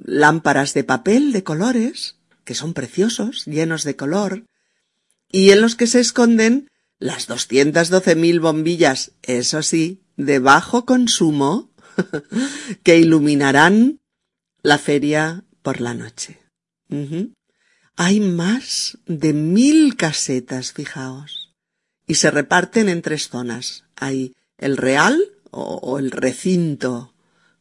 lámparas 0.04 0.72
de 0.72 0.84
papel 0.84 1.32
de 1.32 1.42
colores, 1.42 2.16
que 2.44 2.54
son 2.54 2.74
preciosos, 2.74 3.44
llenos 3.46 3.82
de 3.82 3.96
color, 3.96 4.46
y 5.30 5.50
en 5.50 5.60
los 5.60 5.74
que 5.74 5.88
se 5.88 6.00
esconden 6.00 6.68
las 6.98 7.28
212.000 7.28 8.40
bombillas, 8.40 9.12
eso 9.22 9.62
sí, 9.62 10.04
de 10.16 10.38
bajo 10.38 10.86
consumo, 10.86 11.72
que 12.84 12.98
iluminarán 12.98 14.00
la 14.62 14.78
feria 14.78 15.44
por 15.62 15.80
la 15.80 15.94
noche. 15.94 16.38
Hay 17.96 18.20
más 18.20 18.98
de 19.06 19.32
mil 19.32 19.96
casetas, 19.96 20.72
fijaos 20.72 21.41
y 22.06 22.16
se 22.16 22.30
reparten 22.30 22.88
en 22.88 23.02
tres 23.02 23.28
zonas. 23.28 23.84
Hay 23.96 24.34
el 24.58 24.76
real 24.76 25.20
o, 25.50 25.98
el 25.98 26.10
recinto 26.10 27.12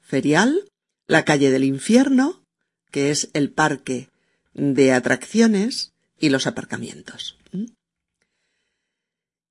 ferial, 0.02 0.70
la 1.08 1.26
calle 1.26 1.52
del 1.52 1.64
infierno, 1.64 2.44
que 2.90 3.12
es 3.12 3.30
el 3.34 3.52
parque 3.52 4.10
de 4.54 4.94
atracciones 4.94 5.94
y 6.18 6.30
los 6.30 6.48
aparcamientos. 6.48 7.38
¿Mm? 7.52 7.66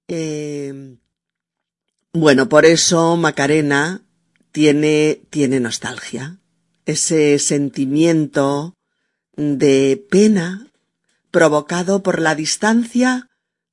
Eh, 0.09 0.97
bueno, 2.13 2.49
por 2.49 2.65
eso 2.65 3.17
Macarena 3.17 4.03
tiene, 4.53 5.23
tiene 5.31 5.61
nostalgia, 5.61 6.39
ese 6.85 7.39
sentimiento 7.39 8.75
de 9.37 10.05
pena 10.11 10.67
provocado 11.31 12.03
por 12.03 12.21
la 12.21 12.35
distancia 12.35 13.30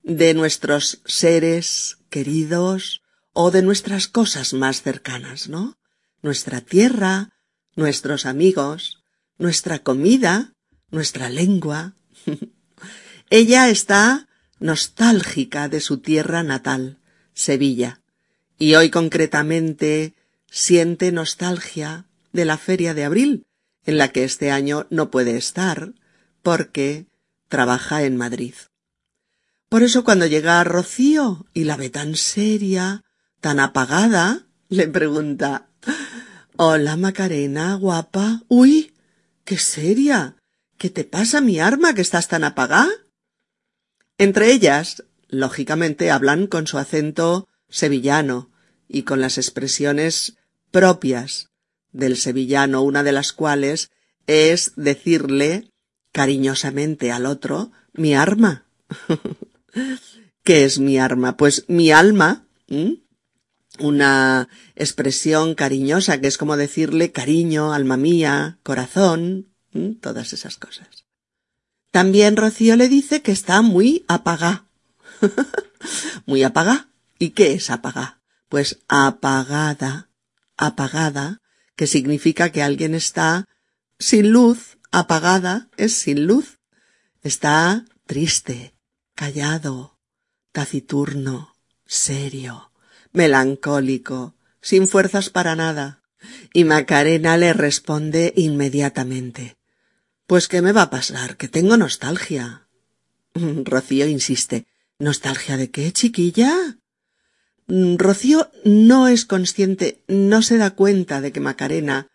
de 0.08 0.34
nuestros 0.34 1.02
seres 1.06 1.98
queridos 2.10 3.02
o 3.34 3.52
de 3.52 3.62
nuestras 3.62 4.08
cosas 4.08 4.54
más 4.54 4.82
cercanas, 4.82 5.50
¿no? 5.50 5.78
Nuestra 6.22 6.62
tierra, 6.62 7.34
nuestros 7.76 8.26
amigos, 8.26 9.04
nuestra 9.38 9.80
comida, 9.80 10.54
nuestra 10.92 11.30
lengua. 11.30 11.94
Ella 13.30 13.68
está 13.68 14.30
nostálgica 14.60 15.68
de 15.68 15.82
su 15.82 15.98
tierra 15.98 16.42
natal, 16.42 17.00
Sevilla, 17.34 18.00
y 18.58 18.76
hoy 18.76 18.90
concretamente 18.90 20.16
siente 20.50 21.12
nostalgia 21.12 22.06
de 22.32 22.46
la 22.46 22.58
feria 22.58 22.94
de 22.94 23.04
abril, 23.04 23.46
en 23.86 23.98
la 23.98 24.14
que 24.14 24.24
este 24.24 24.52
año 24.52 24.88
no 24.90 25.12
puede 25.12 25.36
estar, 25.36 25.94
porque 26.42 27.08
trabaja 27.50 28.04
en 28.04 28.16
Madrid. 28.16 28.54
Por 29.70 29.84
eso 29.84 30.04
cuando 30.04 30.26
llega 30.26 30.64
Rocío 30.64 31.46
y 31.54 31.66
la 31.66 31.76
ve 31.76 31.90
tan 31.90 32.16
seria, 32.16 33.04
tan 33.42 33.60
apagada, 33.60 34.48
le 34.70 34.88
pregunta 34.88 35.68
Hola, 36.56 36.96
Macarena, 36.96 37.76
guapa. 37.76 38.44
Uy, 38.48 38.94
qué 39.44 39.58
seria. 39.58 40.38
¿Qué 40.78 40.90
te 40.90 41.04
pasa, 41.04 41.42
mi 41.42 41.60
arma, 41.60 41.94
que 41.94 42.02
estás 42.02 42.28
tan 42.28 42.44
apagada? 42.44 42.90
Entre 44.18 44.52
ellas, 44.52 45.04
lógicamente, 45.28 46.10
hablan 46.10 46.48
con 46.48 46.66
su 46.66 46.78
acento 46.78 47.48
sevillano 47.70 48.50
y 48.88 49.04
con 49.04 49.22
las 49.22 49.38
expresiones 49.38 50.38
propias 50.72 51.50
del 51.92 52.18
sevillano, 52.18 52.82
una 52.82 53.04
de 53.04 53.12
las 53.12 53.34
cuales 53.34 53.92
es 54.26 54.74
decirle 54.76 55.72
cariñosamente 56.12 57.12
al 57.12 57.26
otro 57.26 57.72
mi 57.94 58.16
arma. 58.16 58.66
¿Qué 60.44 60.64
es 60.64 60.80
mi 60.80 60.98
arma? 60.98 61.38
Pues 61.38 61.66
mi 61.68 61.92
alma, 61.92 62.48
una 63.80 64.50
expresión 64.76 65.56
cariñosa 65.56 66.20
que 66.22 66.28
es 66.28 66.38
como 66.38 66.58
decirle 66.58 67.12
cariño, 67.12 67.74
alma 67.74 67.98
mía, 67.98 68.60
corazón, 68.64 69.48
todas 70.02 70.34
esas 70.34 70.58
cosas. 70.58 70.88
También 71.92 72.38
Rocío 72.38 72.76
le 72.76 72.90
dice 72.90 73.22
que 73.22 73.32
está 73.32 73.62
muy 73.62 74.06
apagá. 74.08 74.68
muy 76.26 76.44
apagá. 76.44 76.90
¿Y 77.20 77.32
qué 77.32 77.54
es 77.54 77.70
apagá? 77.70 78.22
Pues 78.50 78.80
apagada, 78.88 80.10
apagada, 80.56 81.42
que 81.76 81.88
significa 81.88 82.52
que 82.52 82.62
alguien 82.62 82.96
está 82.96 83.48
sin 84.00 84.32
luz, 84.32 84.78
apagada 84.92 85.70
es 85.78 85.94
sin 85.94 86.28
luz. 86.28 86.60
Está 87.24 87.86
triste, 88.06 88.77
callado, 89.18 89.98
taciturno, 90.54 91.56
serio, 91.86 92.72
melancólico, 93.12 94.36
sin 94.62 94.88
fuerzas 94.88 95.30
para 95.32 95.56
nada. 95.56 96.04
Y 96.54 96.64
Macarena 96.64 97.36
le 97.36 97.52
responde 97.54 98.32
inmediatamente. 98.38 99.58
Pues 100.28 100.48
qué 100.48 100.62
me 100.62 100.72
va 100.72 100.84
a 100.84 100.90
pasar, 100.92 101.36
que 101.36 101.48
tengo 101.48 101.78
nostalgia. 101.78 102.68
Rocío 103.34 104.08
insiste. 104.08 104.68
¿Nostalgia 105.00 105.58
de 105.58 105.72
qué, 105.72 105.92
chiquilla? 105.92 106.78
Rocío 107.68 108.52
no 108.64 109.08
es 109.08 109.26
consciente, 109.26 110.04
no 110.08 110.42
se 110.42 110.58
da 110.58 110.72
cuenta 110.72 111.22
de 111.22 111.32
que 111.32 111.40
Macarena 111.40 112.08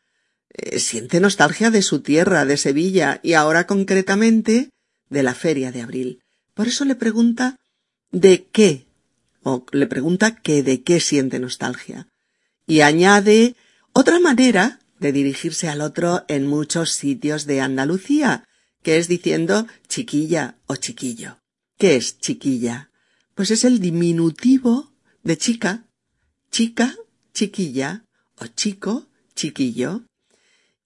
eh, 0.51 0.79
siente 0.79 1.21
nostalgia 1.21 1.71
de 1.71 1.83
su 1.83 2.01
tierra, 2.01 2.45
de 2.45 2.57
Sevilla, 2.57 3.21
y 3.23 3.35
ahora 3.35 3.67
concretamente 3.67 4.71
de 5.11 5.23
la 5.23 5.35
feria 5.35 5.73
de 5.73 5.83
abril. 5.83 6.22
Por 6.55 6.69
eso 6.69 6.85
le 6.85 6.95
pregunta 6.95 7.57
de 8.11 8.47
qué, 8.53 8.87
o 9.43 9.65
le 9.73 9.87
pregunta 9.87 10.37
que 10.37 10.63
de 10.63 10.83
qué 10.83 11.01
siente 11.01 11.39
nostalgia. 11.39 12.09
Y 12.67 12.81
añade 12.81 13.57
otra 13.93 14.21
manera 14.21 14.81
de 14.99 15.13
dirigirse 15.13 15.69
al 15.69 15.81
otro 15.81 16.25
en 16.29 16.47
muchos 16.47 16.93
sitios 16.93 17.47
de 17.47 17.61
Andalucía, 17.61 18.45
que 18.83 18.99
es 18.99 19.09
diciendo 19.09 19.67
chiquilla 19.89 20.57
o 20.67 20.77
chiquillo. 20.77 21.39
¿Qué 21.79 21.97
es 21.97 22.19
chiquilla? 22.19 22.93
pues 23.35 23.51
es 23.51 23.65
el 23.65 23.81
diminutivo 23.81 24.93
de 25.23 25.37
chica, 25.37 25.87
chica, 26.51 26.95
chiquilla 27.33 28.05
o 28.39 28.47
chico, 28.47 29.07
chiquillo, 29.35 30.03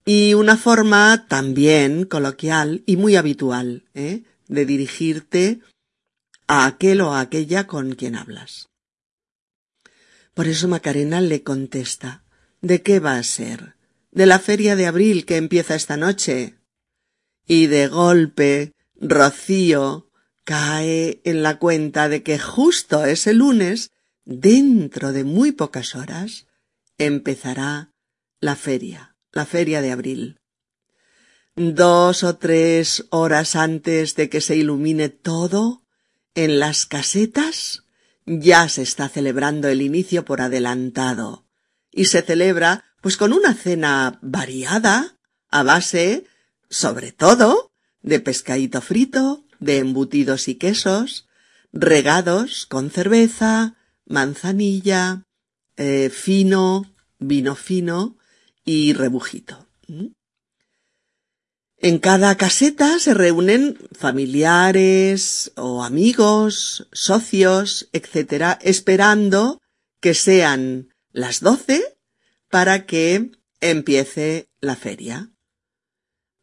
y 0.05 0.33
una 0.33 0.55
forma 0.55 1.27
también 1.27 2.05
coloquial 2.05 2.83
y 2.85 2.95
muy 2.95 3.17
habitual 3.17 3.83
¿eh? 3.93 4.23
De 4.47 4.65
dirigirte 4.65 5.61
a 6.47 6.65
aquel 6.65 7.01
o 7.01 7.13
a 7.13 7.21
aquella 7.21 7.67
con 7.67 7.95
quien 7.95 8.15
hablas. 8.15 8.69
Por 10.33 10.47
eso 10.47 10.67
Macarena 10.67 11.19
le 11.21 11.43
contesta 11.43 12.23
¿De 12.61 12.81
qué 12.81 12.99
va 12.99 13.17
a 13.17 13.23
ser? 13.23 13.75
De 14.11 14.25
la 14.25 14.39
feria 14.39 14.75
de 14.75 14.87
abril 14.87 15.25
que 15.25 15.37
empieza 15.37 15.75
esta 15.75 15.95
noche. 15.95 16.57
Y 17.45 17.67
de 17.67 17.87
golpe 17.87 18.73
Rocío 18.95 20.09
cae 20.43 21.21
en 21.23 21.43
la 21.43 21.59
cuenta 21.59 22.09
de 22.09 22.23
que 22.23 22.39
justo 22.39 23.05
ese 23.05 23.33
lunes, 23.33 23.91
dentro 24.25 25.13
de 25.13 25.23
muy 25.23 25.51
pocas 25.51 25.95
horas, 25.95 26.47
empezará 26.97 27.91
la 28.39 28.55
feria, 28.55 29.15
la 29.31 29.45
feria 29.45 29.81
de 29.81 29.91
abril. 29.91 30.36
Dos 31.59 32.23
o 32.23 32.37
tres 32.37 33.07
horas 33.09 33.55
antes 33.55 34.13
de 34.13 34.29
que 34.29 34.41
se 34.41 34.55
ilumine 34.55 35.09
todo, 35.09 35.81
en 36.35 36.59
las 36.59 36.85
casetas 36.85 37.83
ya 38.27 38.69
se 38.69 38.83
está 38.83 39.09
celebrando 39.09 39.67
el 39.67 39.81
inicio 39.81 40.23
por 40.23 40.41
adelantado, 40.41 41.47
y 41.91 42.05
se 42.05 42.21
celebra 42.21 42.85
pues 43.01 43.17
con 43.17 43.33
una 43.33 43.55
cena 43.55 44.19
variada, 44.21 45.17
a 45.49 45.63
base, 45.63 46.27
sobre 46.69 47.11
todo, 47.11 47.71
de 48.03 48.19
pescadito 48.19 48.79
frito, 48.79 49.43
de 49.59 49.79
embutidos 49.79 50.49
y 50.49 50.55
quesos, 50.55 51.27
regados 51.73 52.67
con 52.67 52.91
cerveza, 52.91 53.77
manzanilla, 54.05 55.23
eh, 55.75 56.11
fino, 56.13 56.93
vino 57.17 57.55
fino 57.55 58.15
y 58.63 58.93
rebujito. 58.93 59.67
En 61.79 61.99
cada 61.99 62.35
caseta 62.37 62.97
se 62.97 63.13
reúnen 63.13 63.77
familiares 63.91 65.51
o 65.55 65.83
amigos, 65.83 66.87
socios, 66.91 67.87
etcétera, 67.93 68.57
esperando 68.63 69.61
que 70.01 70.15
sean 70.15 70.89
las 71.11 71.41
doce 71.41 71.83
para 72.49 72.87
que 72.87 73.31
empiece 73.61 74.49
la 74.59 74.75
feria. 74.75 75.29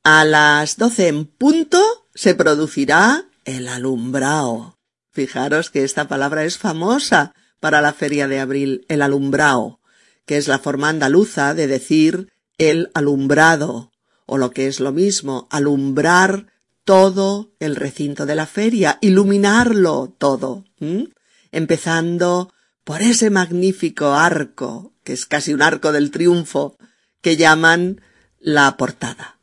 A 0.04 0.24
las 0.24 0.76
doce 0.76 1.08
en 1.08 1.24
punto 1.24 1.82
se 2.14 2.36
producirá 2.36 3.24
el 3.44 3.66
alumbrao. 3.66 4.78
Fijaros 5.10 5.70
que 5.70 5.82
esta 5.82 6.06
palabra 6.06 6.44
es 6.44 6.58
famosa 6.58 7.34
para 7.58 7.80
la 7.80 7.92
feria 7.92 8.28
de 8.28 8.38
abril, 8.38 8.84
el 8.88 9.02
alumbrao, 9.02 9.80
que 10.26 10.36
es 10.36 10.46
la 10.46 10.60
forma 10.60 10.90
andaluza 10.90 11.54
de 11.54 11.66
decir 11.66 12.32
el 12.58 12.90
alumbrado, 12.94 13.90
o 14.26 14.38
lo 14.38 14.50
que 14.50 14.66
es 14.66 14.80
lo 14.80 14.92
mismo, 14.92 15.48
alumbrar 15.50 16.46
todo 16.84 17.52
el 17.60 17.76
recinto 17.76 18.26
de 18.26 18.34
la 18.34 18.46
feria, 18.46 18.98
iluminarlo 19.00 20.14
todo, 20.18 20.64
empezando 21.50 22.52
por 22.84 23.02
ese 23.02 23.30
magnífico 23.30 24.12
arco, 24.12 24.92
que 25.02 25.14
es 25.14 25.26
casi 25.26 25.54
un 25.54 25.62
arco 25.62 25.92
del 25.92 26.10
triunfo, 26.10 26.76
que 27.20 27.36
llaman 27.36 28.02
la 28.38 28.76
portada, 28.76 29.38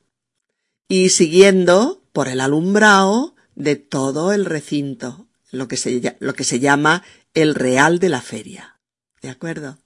y 0.88 1.10
siguiendo 1.10 2.04
por 2.14 2.28
el 2.28 2.42
alumbrao 2.42 3.36
de 3.56 3.76
todo 3.76 4.34
el 4.34 4.46
recinto, 4.46 5.28
lo 5.52 5.68
que 5.68 5.78
se, 5.78 6.18
lo 6.20 6.34
que 6.34 6.44
se 6.44 6.60
llama 6.60 7.04
el 7.34 7.56
real 7.56 8.00
de 8.00 8.10
la 8.10 8.22
feria. 8.22 8.80
¿De 9.22 9.30
acuerdo? 9.30 9.80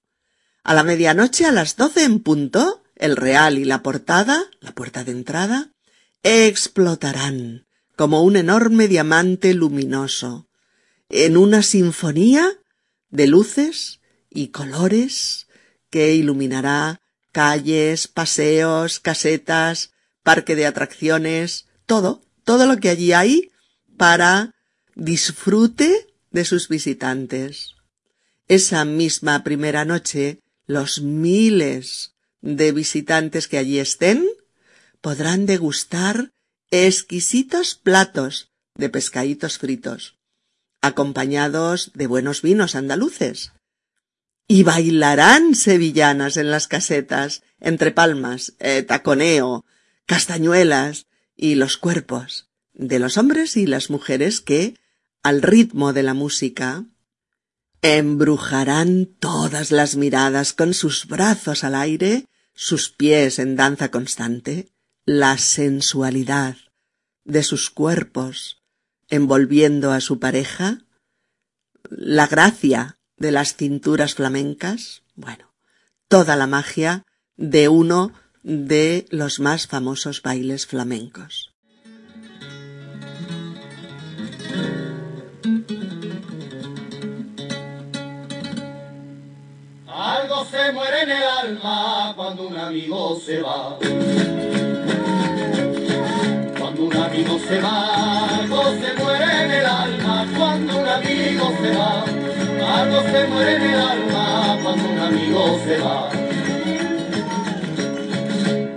A 0.64 0.74
la 0.74 0.84
medianoche, 0.84 1.46
a 1.46 1.52
las 1.52 1.76
doce 1.76 2.04
en 2.04 2.20
punto, 2.20 2.84
el 2.96 3.16
real 3.16 3.58
y 3.58 3.66
la 3.66 3.84
portada, 3.84 4.46
la 4.60 4.74
puerta 4.74 5.04
de 5.04 5.12
entrada, 5.12 5.72
explotarán 6.24 7.68
como 7.96 8.24
un 8.24 8.36
enorme 8.36 8.88
diamante 8.88 9.54
luminoso, 9.54 10.50
en 11.10 11.38
una 11.38 11.62
sinfonía 11.62 12.52
de 13.10 13.28
luces 13.28 14.02
y 14.30 14.48
colores 14.48 15.48
que 15.90 16.14
iluminará 16.14 17.00
calles, 17.32 18.08
paseos, 18.08 19.00
casetas, 19.00 19.92
parque 20.24 20.56
de 20.56 20.66
atracciones, 20.66 21.68
todo, 21.86 22.22
todo 22.44 22.66
lo 22.66 22.78
que 22.78 22.90
allí 22.90 23.14
hay 23.14 23.52
para 23.98 24.56
disfrute 24.96 26.08
de 26.32 26.46
sus 26.46 26.68
visitantes. 26.68 27.76
Esa 28.48 28.84
misma 28.86 29.44
primera 29.44 29.86
noche, 29.86 30.40
los 30.66 31.02
miles 31.02 32.15
de 32.42 32.72
visitantes 32.72 33.48
que 33.48 33.58
allí 33.58 33.80
estén 33.80 34.26
podrán 35.02 35.46
degustar 35.46 36.32
exquisitos 36.72 37.76
platos 37.76 38.52
de 38.76 38.90
pescaditos 38.90 39.58
fritos, 39.58 40.18
acompañados 40.82 41.92
de 41.94 42.08
buenos 42.08 42.42
vinos 42.42 42.76
andaluces. 42.76 43.54
Y 44.48 44.64
bailarán 44.64 45.56
sevillanas 45.56 46.38
en 46.38 46.52
las 46.52 46.68
casetas, 46.68 47.42
entre 47.60 47.92
palmas, 47.92 48.54
eh, 48.60 48.84
taconeo, 48.84 49.66
castañuelas 50.06 51.08
y 51.36 51.56
los 51.56 51.78
cuerpos 51.78 52.48
de 52.74 53.00
los 53.00 53.18
hombres 53.18 53.58
y 53.58 53.66
las 53.66 53.90
mujeres 53.90 54.42
que, 54.42 54.76
al 55.24 55.42
ritmo 55.42 55.94
de 55.94 56.04
la 56.04 56.14
música, 56.14 56.86
embrujarán 57.86 59.06
todas 59.06 59.72
las 59.72 59.96
miradas 59.96 60.54
con 60.54 60.74
sus 60.74 61.06
brazos 61.06 61.64
al 61.64 61.76
aire, 61.76 62.26
sus 62.56 62.90
pies 62.90 63.38
en 63.38 63.56
danza 63.56 63.92
constante, 63.92 64.72
la 65.06 65.38
sensualidad 65.38 66.58
de 67.26 67.44
sus 67.44 67.70
cuerpos 67.70 68.64
envolviendo 69.08 69.92
a 69.92 70.02
su 70.02 70.20
pareja, 70.20 70.80
la 71.90 72.26
gracia 72.26 72.98
de 73.18 73.32
las 73.32 73.56
cinturas 73.56 74.16
flamencas, 74.16 75.04
bueno, 75.14 75.54
toda 76.08 76.36
la 76.36 76.48
magia 76.48 77.04
de 77.38 77.68
uno 77.68 78.14
de 78.42 79.06
los 79.12 79.40
más 79.40 79.68
famosos 79.68 80.24
bailes 80.24 80.66
flamencos. 80.66 81.55
Muere 90.74 91.04
en 91.04 91.12
el 91.12 91.24
alma 91.24 92.14
cuando 92.16 92.48
un 92.48 92.58
amigo 92.58 93.20
se 93.24 93.40
va. 93.40 93.78
Cuando 96.60 96.84
un 96.86 96.98
amigo 96.98 97.40
se 97.48 97.62
va, 97.62 98.26
algo 98.40 98.64
se 98.64 98.94
muere 99.02 99.44
en 99.44 99.52
el 99.52 99.66
alma 99.66 100.26
cuando 100.36 100.80
un 100.80 100.88
amigo 100.88 101.54
se 101.62 101.72
va. 101.78 102.04
Algo 102.82 103.02
se 103.04 103.28
muere 103.28 103.56
en 103.56 103.62
el 103.62 103.80
alma 103.80 104.58
cuando 104.64 104.90
un 104.90 105.00
amigo 105.00 105.60
se 105.66 105.78
va. 105.78 106.10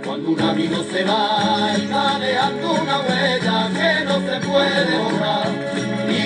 Cuando 0.05 0.29
un 0.29 0.41
amigo 0.41 0.83
se 0.91 1.03
va, 1.03 1.73
va 1.91 2.19
dejando 2.19 2.71
una 2.71 2.99
huella 2.99 3.69
que 3.73 4.05
no 4.05 4.19
se 4.19 4.47
puede 4.47 4.97
borrar. 4.97 5.47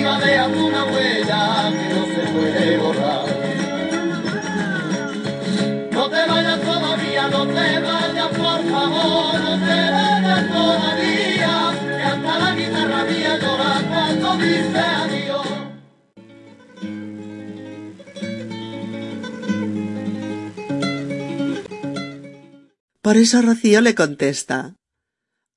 Va 0.06 0.18
dejando 0.20 0.66
una 0.66 0.84
huella 0.84 1.72
que 1.72 1.94
no 1.94 2.04
se 2.04 2.22
puede 2.32 2.76
borrar. 2.76 3.23
Por 23.04 23.18
eso 23.18 23.42
Rocío 23.42 23.82
le 23.82 23.94
contesta 23.94 24.76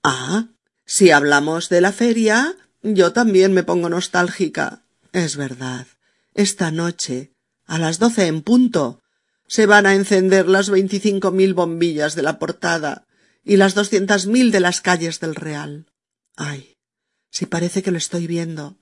Ah, 0.04 0.50
si 0.86 1.12
hablamos 1.12 1.70
de 1.70 1.80
la 1.80 1.94
feria, 1.94 2.58
yo 2.84 3.14
también 3.14 3.54
me 3.54 3.64
pongo 3.64 3.88
nostálgica. 3.88 4.84
Es 5.14 5.38
verdad. 5.38 5.88
Esta 6.34 6.72
noche, 6.72 7.32
a 7.66 7.80
las 7.80 8.00
doce 8.00 8.28
en 8.28 8.42
punto, 8.42 9.02
se 9.48 9.66
van 9.66 9.86
a 9.86 9.96
encender 9.96 10.50
las 10.50 10.70
veinticinco 10.70 11.32
mil 11.32 11.54
bombillas 11.54 12.16
de 12.16 12.24
la 12.24 12.38
portada 12.38 13.08
y 13.46 13.56
las 13.56 13.76
doscientas 13.76 14.28
mil 14.28 14.52
de 14.52 14.60
las 14.60 14.82
calles 14.82 15.22
del 15.22 15.34
Real. 15.34 15.90
Ay, 16.36 16.76
si 17.32 17.46
parece 17.46 17.82
que 17.82 17.92
lo 17.92 17.98
estoy 17.98 18.28
viendo, 18.28 18.78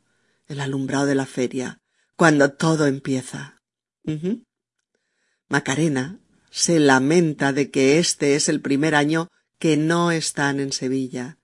el 0.47 0.59
alumbrado 0.59 1.05
de 1.05 1.13
la 1.13 1.27
feria, 1.27 1.81
cuando 2.15 2.53
todo 2.53 2.87
empieza. 2.87 3.61
Macarena 5.49 6.19
se 6.55 6.79
lamenta 6.79 7.51
de 7.51 7.69
que 7.69 7.99
este 7.99 8.37
es 8.37 8.47
el 8.47 8.61
primer 8.61 8.95
año 8.95 9.29
que 9.59 9.75
no 9.75 10.11
están 10.11 10.61
en 10.61 10.71
Sevilla 10.71 11.37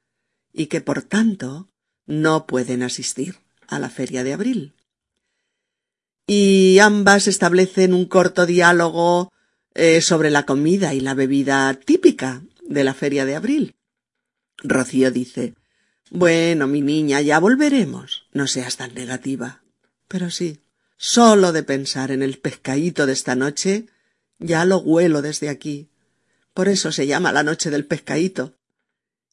y 0.54 0.68
que 0.68 0.80
por 0.80 1.02
tanto 1.02 1.70
no 2.06 2.48
pueden 2.48 2.82
asistir 2.82 3.36
a 3.68 3.78
la 3.78 3.90
feria 3.90 4.24
de 4.24 4.32
abril. 4.32 4.74
y 6.28 6.80
ambas 6.80 7.28
establecen 7.28 7.94
un 7.94 8.06
corto 8.06 8.46
diálogo 8.46 9.34
eh, 9.74 10.00
sobre 10.00 10.30
la 10.30 10.46
comida 10.46 10.94
y 10.94 11.02
la 11.02 11.14
bebida 11.14 11.74
típica 11.74 12.42
de 12.64 12.86
la 12.86 12.94
feria 12.94 13.26
de 13.26 13.36
abril. 13.36 13.76
Rocío 14.64 15.12
dice 15.12 15.56
Bueno, 16.10 16.68
mi 16.68 16.80
niña, 16.80 17.20
ya 17.20 17.38
volveremos. 17.40 18.28
No 18.32 18.48
seas 18.48 18.78
tan 18.78 18.94
negativa. 18.94 19.62
Pero 20.08 20.30
sí, 20.30 20.62
solo 20.96 21.52
de 21.52 21.64
pensar 21.64 22.12
en 22.12 22.22
el 22.22 22.38
pescadito 22.38 23.06
de 23.06 23.14
esta 23.14 23.36
noche, 23.36 23.88
ya 24.42 24.66
lo 24.66 24.80
huelo 24.80 25.22
desde 25.22 25.48
aquí. 25.48 25.90
Por 26.54 26.68
eso 26.68 26.92
se 26.92 27.08
llama 27.08 27.32
la 27.32 27.44
noche 27.44 27.70
del 27.70 27.86
pescadito. 27.86 28.58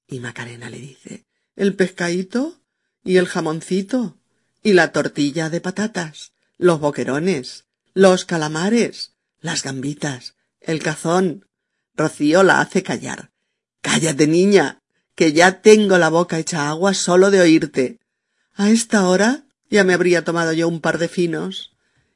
Y 0.06 0.20
Macarena 0.20 0.70
le 0.70 0.78
dice 0.78 1.26
¿El 1.56 1.74
pescadito? 1.74 2.60
¿Y 3.02 3.16
el 3.16 3.26
jamoncito? 3.26 4.16
¿Y 4.62 4.74
la 4.74 4.92
tortilla 4.92 5.50
de 5.50 5.60
patatas? 5.60 6.32
¿Los 6.56 6.78
boquerones? 6.78 7.64
¿Los 7.94 8.24
calamares? 8.24 9.18
las 9.40 9.62
gambitas, 9.62 10.34
el 10.60 10.82
cazón. 10.82 11.46
Rocío 11.94 12.42
la 12.42 12.60
hace 12.60 12.82
callar. 12.82 13.30
Cállate, 13.80 14.26
niña, 14.26 14.80
que 15.14 15.32
ya 15.32 15.60
tengo 15.62 15.98
la 15.98 16.10
boca 16.10 16.38
hecha 16.38 16.68
agua 16.68 16.94
solo 16.94 17.30
de 17.30 17.40
oírte. 17.40 17.98
A 18.54 18.70
esta 18.70 19.08
hora 19.08 19.44
ya 19.70 19.84
me 19.84 19.94
habría 19.94 20.24
tomado 20.24 20.52
yo 20.52 20.68
un 20.68 20.80
par 20.80 20.98
de 20.98 21.08
finos. 21.08 21.72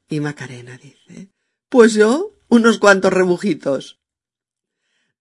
Y 0.09 0.19
Macarena 0.19 0.77
dice 0.77 1.29
Pues 1.69 1.93
yo 1.93 2.32
unos 2.53 2.77
cuantos 2.77 3.11
rebujitos. 3.11 3.99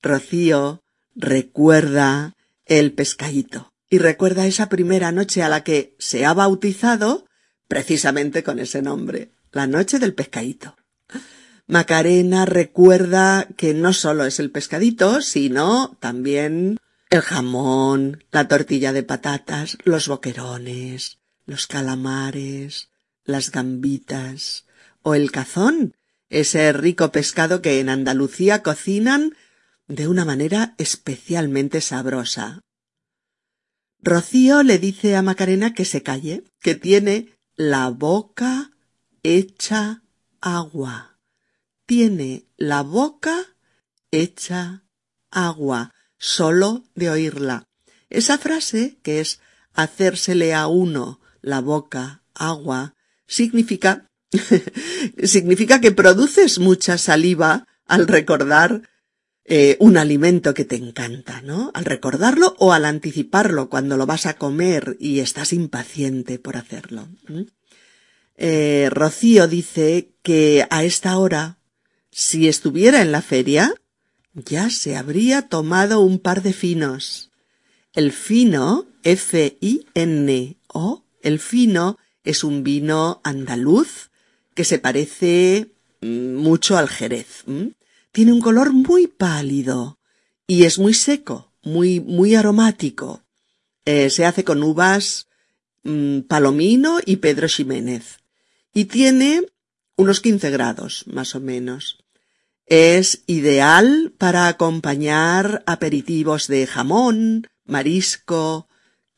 Rocío 0.03 0.83
recuerda 1.14 2.37
el 2.66 2.92
pescadito 2.92 3.73
y 3.88 3.97
recuerda 3.97 4.47
esa 4.47 4.68
primera 4.68 5.12
noche 5.12 5.42
a 5.42 5.49
la 5.49 5.64
que 5.64 5.97
se 5.99 6.27
ha 6.27 6.35
bautizado 6.35 7.25
precisamente 7.68 8.42
con 8.42 8.59
ese 8.59 8.83
nombre, 8.83 9.33
la 9.51 9.66
noche 9.66 9.99
del 9.99 10.12
pescadito. 10.12 10.77
Macarena 11.66 12.45
recuerda 12.45 13.49
que 13.57 13.73
no 13.73 13.95
solo 13.95 14.27
es 14.27 14.38
el 14.38 14.51
pescadito, 14.51 15.23
sino 15.23 15.97
también 16.01 16.77
el 17.09 17.23
jamón, 17.23 18.25
la 18.31 18.47
tortilla 18.47 18.92
de 18.92 19.05
patatas, 19.05 19.79
los 19.85 20.07
boquerones, 20.07 21.18
los 21.47 21.66
calamares, 21.66 22.90
las 23.25 23.51
gambitas 23.51 24.66
o 25.01 25.14
el 25.14 25.33
cazón, 25.33 25.95
ese 26.40 26.73
rico 26.73 27.12
pescado 27.12 27.62
que 27.62 27.81
en 27.81 27.88
Andalucía 27.88 28.62
cocinan 28.62 29.37
de 29.87 30.09
una 30.09 30.25
manera 30.25 30.75
especialmente 30.79 31.81
sabrosa. 31.81 32.61
Rocío 34.01 34.62
le 34.62 34.79
dice 34.79 35.16
a 35.16 35.23
Macarena 35.23 35.75
que 35.75 35.85
se 35.85 36.03
calle, 36.03 36.45
que 36.61 36.75
tiene 36.75 37.29
la 37.55 37.88
boca 37.90 38.73
hecha 39.23 40.03
agua 40.40 41.12
tiene 41.92 42.47
la 42.57 42.83
boca 42.83 43.55
hecha 44.11 44.85
agua, 45.31 45.92
solo 46.16 46.85
de 46.95 47.11
oírla. 47.11 47.68
Esa 48.09 48.38
frase, 48.38 48.99
que 49.03 49.21
es 49.21 49.40
hacérsele 49.75 50.55
a 50.55 50.68
uno 50.68 51.21
la 51.42 51.61
boca 51.61 52.23
agua, 52.35 52.95
significa 53.27 54.07
significa 55.23 55.81
que 55.81 55.92
produces 55.92 56.59
mucha 56.59 56.99
saliva 56.99 57.66
al 57.87 58.07
recordar 58.07 58.88
eh, 59.45 59.77
un 59.81 59.97
alimento 59.97 60.55
que 60.55 60.64
te 60.64 60.77
encanta, 60.77 61.42
¿no? 61.42 61.71
Al 61.75 61.85
recordarlo 61.85 62.55
o 62.59 62.73
al 62.73 62.85
anticiparlo 62.85 63.68
cuando 63.68 63.97
lo 63.97 64.07
vas 64.07 64.27
a 64.27 64.35
comer 64.35 64.97
y 65.01 65.21
estás 65.21 65.53
impaciente 65.53 66.38
por 66.38 66.57
hacerlo. 66.57 67.09
Eh, 68.37 68.88
Rocío 68.90 69.49
dice 69.49 70.12
que 70.23 70.66
a 70.71 70.85
esta 70.85 71.18
hora 71.18 71.59
si 72.12 72.47
estuviera 72.47 73.01
en 73.01 73.11
la 73.11 73.23
feria, 73.23 73.75
ya 74.35 74.68
se 74.68 74.97
habría 74.97 75.49
tomado 75.49 76.01
un 76.01 76.18
par 76.18 76.42
de 76.42 76.53
finos. 76.53 77.31
El 77.95 78.12
fino, 78.12 78.87
F-I-N-O, 79.03 81.05
el 81.23 81.38
fino 81.38 81.99
es 82.23 82.45
un 82.45 82.62
vino 82.62 83.23
andaluz 83.25 84.11
que 84.55 84.65
se 84.65 84.79
parece 84.79 85.73
mm, 86.01 86.35
mucho 86.35 86.77
al 86.77 86.88
jerez. 86.88 87.45
Tiene 88.12 88.33
un 88.33 88.41
color 88.41 88.73
muy 88.73 89.07
pálido 89.07 89.99
y 90.47 90.65
es 90.65 90.79
muy 90.79 90.95
seco, 90.95 91.53
muy, 91.62 92.01
muy 92.01 92.35
aromático. 92.35 93.23
Eh, 93.85 94.11
se 94.11 94.25
hace 94.25 94.45
con 94.45 94.62
uvas 94.62 95.29
mm, 95.83 96.21
Palomino 96.21 96.99
y 97.05 97.17
Pedro 97.17 97.49
Ximénez. 97.49 98.19
Y 98.75 98.87
tiene 98.87 99.43
unos 99.97 100.21
15 100.21 100.51
grados, 100.51 101.05
más 101.07 101.35
o 101.35 101.41
menos. 101.41 101.99
Es 102.67 103.23
ideal 103.27 104.12
para 104.17 104.47
acompañar 104.47 105.62
aperitivos 105.67 106.47
de 106.47 106.67
jamón, 106.67 107.49
marisco, 107.65 108.69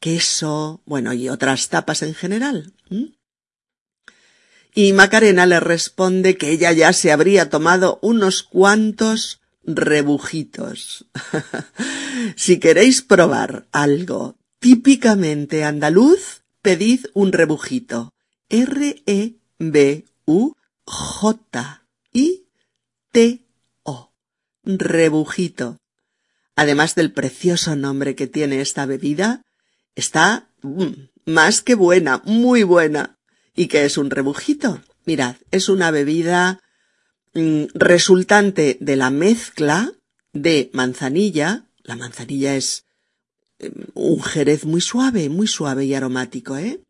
queso, 0.01 0.83
bueno, 0.87 1.13
y 1.13 1.29
otras 1.29 1.69
tapas 1.69 2.03
en 2.03 2.15
general. 2.15 2.73
Y 4.75 4.93
Macarena 4.93 5.47
le 5.47 5.61
responde 5.61 6.37
que 6.37 6.51
ella 6.51 6.73
ya 6.73 6.93
se 6.93 7.13
habría 7.13 7.49
tomado 7.49 8.01
unos 8.03 8.43
cuantos 8.43 9.41
rebujitos. 9.63 11.07
si 12.37 12.59
queréis 12.59 13.01
probar 13.03 13.67
algo 13.73 14.37
típicamente 14.59 15.63
andaluz, 15.65 16.43
pedid 16.61 17.07
un 17.15 17.33
rebujito. 17.33 18.13
R-E-B-U-J-I 18.49 19.35
rebujito. 24.65 25.79
Además 26.57 26.95
del 26.95 27.13
precioso 27.13 27.77
nombre 27.77 28.15
que 28.15 28.27
tiene 28.27 28.61
esta 28.61 28.87
bebida, 28.87 29.43
está 29.95 30.49
mm, 30.63 31.09
más 31.27 31.63
que 31.63 31.75
buena, 31.75 32.23
muy 32.25 32.63
buena. 32.63 33.14
¿Y 33.55 33.69
qué 33.69 33.85
es 33.85 33.99
un 33.99 34.11
rebujito? 34.11 34.83
Mirad, 35.05 35.37
es 35.51 35.69
una 35.69 35.91
bebida 35.91 36.61
mm, 37.35 37.65
resultante 37.75 38.77
de 38.81 38.97
la 38.97 39.11
mezcla 39.11 39.93
de 40.33 40.71
manzanilla. 40.73 41.65
La 41.83 41.97
manzanilla 41.97 42.57
es 42.57 42.85
em, 43.59 43.73
un 43.95 44.23
jerez 44.23 44.65
muy 44.65 44.81
suave, 44.81 45.29
muy 45.29 45.47
suave 45.47 45.85
y 45.85 45.95
aromático, 45.95 46.57
¿eh? 46.57 46.81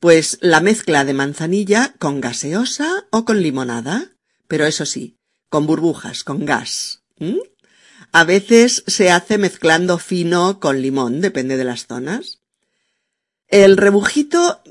Pues 0.00 0.38
la 0.40 0.60
mezcla 0.60 1.04
de 1.04 1.12
manzanilla 1.12 1.94
con 1.98 2.20
gaseosa 2.20 3.06
o 3.10 3.24
con 3.24 3.42
limonada, 3.42 4.12
pero 4.48 4.64
eso 4.64 4.86
sí, 4.86 5.18
con 5.50 5.66
burbujas, 5.66 6.24
con 6.24 6.46
gas. 6.46 7.02
A 8.12 8.24
veces 8.24 8.82
se 8.86 9.10
hace 9.10 9.36
mezclando 9.36 9.98
fino 9.98 10.58
con 10.58 10.80
limón, 10.80 11.20
depende 11.20 11.58
de 11.58 11.64
las 11.64 11.86
zonas. 11.86 12.39
El 13.50 13.76
rebujito 13.76 14.62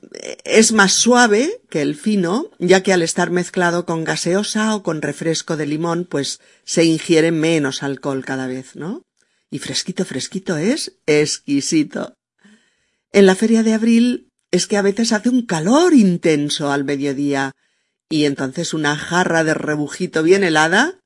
es 0.45 0.71
más 0.71 0.93
suave 0.93 1.61
que 1.69 1.81
el 1.81 1.95
fino, 1.95 2.49
ya 2.59 2.81
que 2.81 2.93
al 2.93 3.01
estar 3.01 3.29
mezclado 3.29 3.85
con 3.85 4.05
gaseosa 4.05 4.73
o 4.73 4.83
con 4.83 5.01
refresco 5.01 5.57
de 5.57 5.67
limón, 5.67 6.05
pues 6.05 6.39
se 6.63 6.85
ingiere 6.85 7.31
menos 7.31 7.83
alcohol 7.83 8.23
cada 8.23 8.47
vez, 8.47 8.77
¿no? 8.77 9.03
Y 9.51 9.59
fresquito, 9.59 10.05
fresquito 10.05 10.55
es 10.55 10.93
exquisito. 11.05 12.13
En 13.11 13.25
la 13.25 13.35
feria 13.35 13.63
de 13.63 13.73
abril 13.73 14.29
es 14.49 14.65
que 14.65 14.77
a 14.77 14.81
veces 14.81 15.11
hace 15.11 15.27
un 15.27 15.45
calor 15.45 15.93
intenso 15.93 16.71
al 16.71 16.85
mediodía 16.85 17.51
y 18.07 18.25
entonces 18.25 18.73
una 18.73 18.95
jarra 18.95 19.43
de 19.43 19.55
rebujito 19.55 20.23
bien 20.23 20.43
helada 20.43 20.99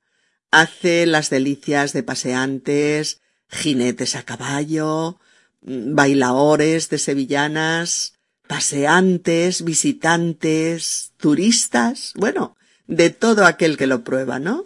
hace 0.51 1.07
las 1.07 1.31
delicias 1.31 1.91
de 1.93 2.03
paseantes, 2.03 3.21
jinetes 3.49 4.15
a 4.15 4.23
caballo, 4.23 5.17
bailaores 5.65 6.89
de 6.89 6.97
sevillanas, 6.97 8.13
paseantes, 8.47 9.63
visitantes, 9.63 11.13
turistas, 11.17 12.13
bueno, 12.15 12.55
de 12.87 13.09
todo 13.09 13.45
aquel 13.45 13.77
que 13.77 13.87
lo 13.87 14.03
prueba, 14.03 14.39
¿no? 14.39 14.65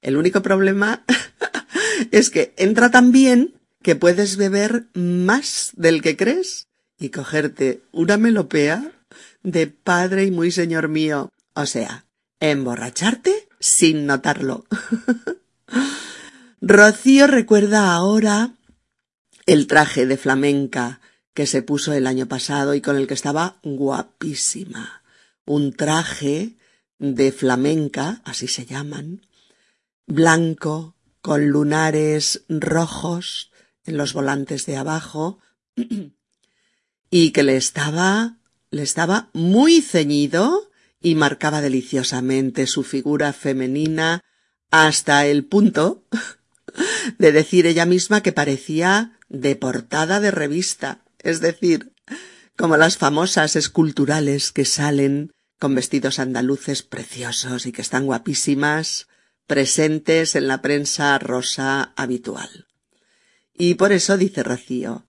El 0.00 0.16
único 0.16 0.42
problema 0.42 1.04
es 2.10 2.30
que 2.30 2.54
entra 2.56 2.90
tan 2.90 3.12
bien 3.12 3.54
que 3.82 3.96
puedes 3.96 4.36
beber 4.36 4.86
más 4.94 5.72
del 5.76 6.02
que 6.02 6.16
crees 6.16 6.66
y 6.98 7.10
cogerte 7.10 7.82
una 7.92 8.16
melopea 8.16 8.92
de 9.42 9.66
padre 9.66 10.24
y 10.24 10.30
muy 10.30 10.50
señor 10.50 10.88
mío. 10.88 11.30
O 11.54 11.66
sea, 11.66 12.04
emborracharte 12.40 13.48
sin 13.60 14.06
notarlo. 14.06 14.64
Rocío 16.60 17.26
recuerda 17.26 17.92
ahora 17.92 18.52
el 19.48 19.66
traje 19.66 20.04
de 20.04 20.18
flamenca 20.18 21.00
que 21.32 21.46
se 21.46 21.62
puso 21.62 21.94
el 21.94 22.06
año 22.06 22.26
pasado 22.26 22.74
y 22.74 22.82
con 22.82 22.96
el 22.98 23.06
que 23.06 23.14
estaba 23.14 23.60
guapísima. 23.62 25.02
Un 25.46 25.72
traje 25.72 26.56
de 26.98 27.32
flamenca, 27.32 28.20
así 28.26 28.46
se 28.46 28.66
llaman, 28.66 29.26
blanco, 30.06 30.96
con 31.22 31.48
lunares 31.48 32.44
rojos 32.50 33.50
en 33.86 33.96
los 33.96 34.12
volantes 34.12 34.66
de 34.66 34.76
abajo, 34.76 35.38
y 37.10 37.30
que 37.30 37.42
le 37.42 37.56
estaba, 37.56 38.36
le 38.70 38.82
estaba 38.82 39.30
muy 39.32 39.80
ceñido 39.80 40.70
y 41.00 41.14
marcaba 41.14 41.62
deliciosamente 41.62 42.66
su 42.66 42.82
figura 42.82 43.32
femenina 43.32 44.20
hasta 44.70 45.24
el 45.24 45.46
punto 45.46 46.04
de 47.18 47.32
decir 47.32 47.64
ella 47.64 47.86
misma 47.86 48.22
que 48.22 48.32
parecía 48.32 49.14
de 49.28 49.56
portada 49.56 50.20
de 50.20 50.30
revista, 50.30 51.04
es 51.18 51.40
decir, 51.40 51.92
como 52.56 52.76
las 52.76 52.96
famosas 52.96 53.56
esculturales 53.56 54.52
que 54.52 54.64
salen 54.64 55.32
con 55.58 55.74
vestidos 55.74 56.18
andaluces 56.18 56.82
preciosos 56.82 57.66
y 57.66 57.72
que 57.72 57.82
están 57.82 58.06
guapísimas, 58.06 59.08
presentes 59.46 60.36
en 60.36 60.46
la 60.46 60.62
prensa 60.62 61.18
rosa 61.18 61.92
habitual. 61.96 62.66
Y 63.52 63.74
por 63.74 63.92
eso 63.92 64.16
dice 64.16 64.42
Rocío, 64.42 65.08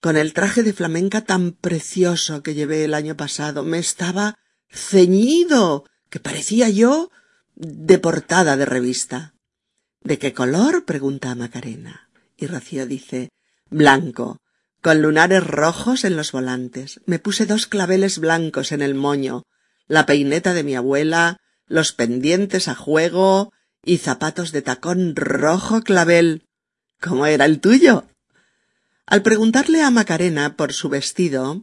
con 0.00 0.16
el 0.16 0.32
traje 0.32 0.62
de 0.62 0.72
flamenca 0.72 1.22
tan 1.22 1.52
precioso 1.52 2.42
que 2.42 2.54
llevé 2.54 2.84
el 2.84 2.94
año 2.94 3.16
pasado, 3.16 3.64
me 3.64 3.78
estaba 3.78 4.38
ceñido, 4.70 5.84
que 6.10 6.20
parecía 6.20 6.68
yo 6.68 7.10
de 7.56 7.98
portada 7.98 8.56
de 8.56 8.66
revista. 8.66 9.34
¿De 10.00 10.18
qué 10.18 10.32
color? 10.32 10.84
pregunta 10.84 11.34
Macarena. 11.34 12.10
Y 12.36 12.46
Rocío 12.46 12.86
dice 12.86 13.30
blanco, 13.70 14.40
con 14.80 15.02
lunares 15.02 15.44
rojos 15.44 16.04
en 16.04 16.16
los 16.16 16.32
volantes. 16.32 17.00
Me 17.06 17.18
puse 17.18 17.46
dos 17.46 17.66
claveles 17.66 18.18
blancos 18.18 18.72
en 18.72 18.82
el 18.82 18.94
moño, 18.94 19.44
la 19.86 20.06
peineta 20.06 20.54
de 20.54 20.64
mi 20.64 20.76
abuela, 20.76 21.38
los 21.66 21.92
pendientes 21.92 22.68
a 22.68 22.74
juego 22.74 23.52
y 23.84 23.98
zapatos 23.98 24.52
de 24.52 24.62
tacón 24.62 25.16
rojo 25.16 25.82
clavel. 25.82 26.46
¿Cómo 27.00 27.26
era 27.26 27.44
el 27.44 27.60
tuyo? 27.60 28.04
Al 29.06 29.22
preguntarle 29.22 29.82
a 29.82 29.90
Macarena 29.90 30.56
por 30.56 30.72
su 30.72 30.88
vestido, 30.88 31.62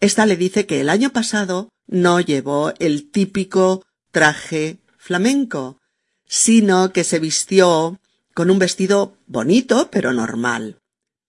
ésta 0.00 0.26
le 0.26 0.36
dice 0.36 0.66
que 0.66 0.80
el 0.80 0.88
año 0.88 1.10
pasado 1.10 1.68
no 1.86 2.20
llevó 2.20 2.72
el 2.78 3.10
típico 3.10 3.84
traje 4.10 4.78
flamenco, 4.98 5.80
sino 6.26 6.92
que 6.92 7.04
se 7.04 7.18
vistió 7.18 8.00
con 8.34 8.50
un 8.50 8.58
vestido 8.58 9.16
bonito 9.26 9.90
pero 9.90 10.12
normal. 10.12 10.81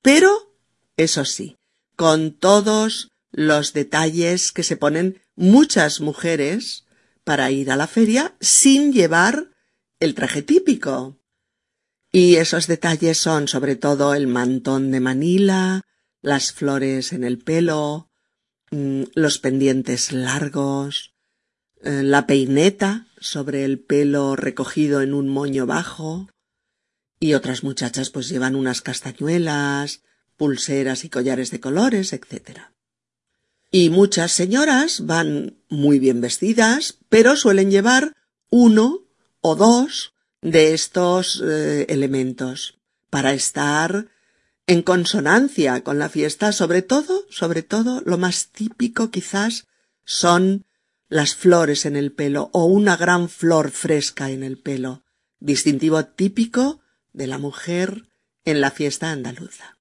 Pero, 0.04 0.54
eso 0.98 1.26
sí, 1.26 1.58
con 1.96 2.34
todos 2.38 3.10
los 3.32 3.74
detalles 3.74 4.52
que 4.52 4.62
se 4.62 4.78
ponen 4.78 5.22
muchas 5.36 6.02
mujeres 6.02 6.86
para 7.24 7.50
ir 7.50 7.72
a 7.72 7.78
la 7.78 7.88
feria 7.88 8.36
sin 8.42 8.92
llevar 8.92 9.50
el 10.00 10.14
traje 10.14 10.42
típico. 10.42 11.18
Y 12.12 12.36
esos 12.36 12.68
detalles 12.68 13.18
son 13.18 13.48
sobre 13.48 13.78
todo 13.78 14.14
el 14.14 14.28
mantón 14.28 14.92
de 14.92 15.00
Manila, 15.00 15.82
las 16.22 16.52
flores 16.52 17.14
en 17.14 17.24
el 17.24 17.40
pelo, 17.40 18.10
mm, 18.72 19.04
los 19.16 19.40
pendientes 19.40 20.12
largos, 20.12 21.14
eh, 21.82 22.04
la 22.04 22.28
peineta 22.28 23.08
sobre 23.20 23.64
el 23.64 23.80
pelo 23.80 24.36
recogido 24.36 25.02
en 25.02 25.14
un 25.14 25.30
moño 25.30 25.66
bajo, 25.66 26.28
y 27.24 27.36
otras 27.36 27.64
muchachas 27.64 28.10
pues 28.10 28.28
llevan 28.28 28.54
unas 28.54 28.82
castañuelas, 28.82 30.02
pulseras 30.36 31.06
y 31.06 31.10
collares 31.10 31.52
de 31.52 31.62
colores, 31.62 32.12
etc. 32.12 32.64
Y 33.72 33.90
muchas 33.90 34.34
señoras 34.34 35.06
van 35.06 35.56
muy 35.70 36.00
bien 36.00 36.20
vestidas, 36.20 36.98
pero 37.08 37.38
suelen 37.38 37.72
llevar 37.72 38.18
uno 38.50 39.08
o 39.40 39.56
dos 39.56 40.14
de 40.42 40.74
estos 40.74 41.42
eh, 41.42 41.86
elementos 41.88 42.78
para 43.10 43.32
estar 43.32 44.08
en 44.68 44.82
consonancia 44.82 45.82
con 45.82 46.00
la 46.00 46.10
fiesta, 46.10 46.52
sobre 46.52 46.82
todo, 46.82 47.24
sobre 47.30 47.64
todo, 47.64 48.02
lo 48.06 48.18
más 48.18 48.50
típico 48.50 49.12
quizás 49.12 49.68
son 50.04 50.66
las 51.08 51.36
flores 51.36 51.86
en 51.86 51.96
el 51.96 52.12
pelo 52.12 52.50
o 52.52 52.66
una 52.66 52.98
gran 52.98 53.30
flor 53.30 53.72
fresca 53.72 54.30
en 54.30 54.44
el 54.44 54.58
pelo, 54.58 55.06
distintivo 55.40 56.04
típico 56.04 56.83
de 57.14 57.28
la 57.28 57.38
mujer 57.38 58.10
en 58.46 58.62
la 58.62 58.72
fiesta 58.72 59.12
andaluza. 59.12 59.78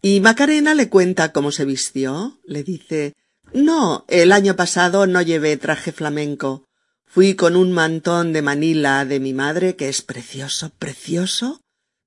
Y 0.00 0.20
Macarena 0.20 0.74
le 0.74 0.88
cuenta 0.88 1.32
cómo 1.32 1.52
se 1.52 1.64
vistió, 1.64 2.40
le 2.44 2.64
dice 2.64 3.14
No, 3.52 4.04
el 4.08 4.32
año 4.32 4.56
pasado 4.56 5.06
no 5.06 5.22
llevé 5.22 5.56
traje 5.56 5.92
flamenco, 5.92 6.66
Fui 7.14 7.34
con 7.34 7.56
un 7.56 7.72
mantón 7.72 8.32
de 8.32 8.40
Manila 8.40 9.04
de 9.04 9.20
mi 9.20 9.34
madre, 9.34 9.76
que 9.76 9.90
es 9.90 10.00
precioso, 10.00 10.70
precioso, 10.78 11.60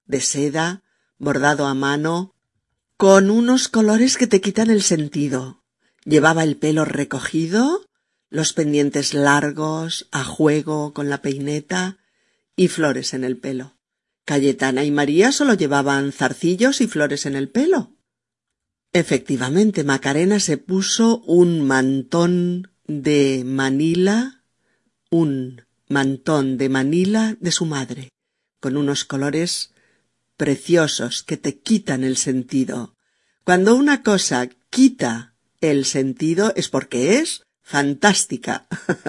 de 0.08 0.20
seda, 0.20 0.82
bordado 1.20 1.68
a 1.68 1.76
mano, 1.76 2.34
con 2.98 3.30
unos 3.30 3.68
colores 3.68 4.18
que 4.18 4.26
te 4.26 4.42
quitan 4.42 4.72
el 4.72 4.82
sentido. 4.82 5.62
Llevaba 6.06 6.44
el 6.44 6.58
pelo 6.58 6.86
recogido, 6.86 7.86
los 8.32 8.54
pendientes 8.54 9.14
largos, 9.14 10.08
a 10.12 10.24
juego 10.24 10.92
con 10.92 11.08
la 11.08 11.22
peineta, 11.22 12.00
y 12.56 12.68
flores 12.70 13.14
en 13.14 13.26
el 13.26 13.38
pelo. 13.38 13.76
Cayetana 14.26 14.84
y 14.84 14.92
María 14.92 15.32
solo 15.32 15.54
llevaban 15.54 16.12
zarcillos 16.12 16.82
y 16.82 16.88
flores 16.88 17.26
en 17.26 17.36
el 17.36 17.50
pelo. 17.50 17.96
Efectivamente, 18.92 19.84
Macarena 19.84 20.40
se 20.40 20.58
puso 20.58 21.20
un 21.22 21.62
mantón 21.62 22.72
de 22.88 23.44
Manila 23.46 24.46
un 25.10 25.62
mantón 25.88 26.58
de 26.58 26.70
Manila 26.70 27.38
de 27.40 27.52
su 27.52 27.66
madre, 27.66 28.10
con 28.60 28.76
unos 28.78 29.06
colores 29.06 29.72
preciosos 30.38 31.24
que 31.24 31.38
te 31.38 31.60
quitan 31.60 32.04
el 32.04 32.18
sentido. 32.18 32.96
Cuando 33.44 33.76
una 33.76 34.04
cosa 34.04 34.50
quita 34.70 35.36
el 35.62 35.86
sentido 35.86 36.54
es 36.56 36.70
porque 36.70 37.20
es 37.20 37.44
fantástica, 37.62 38.68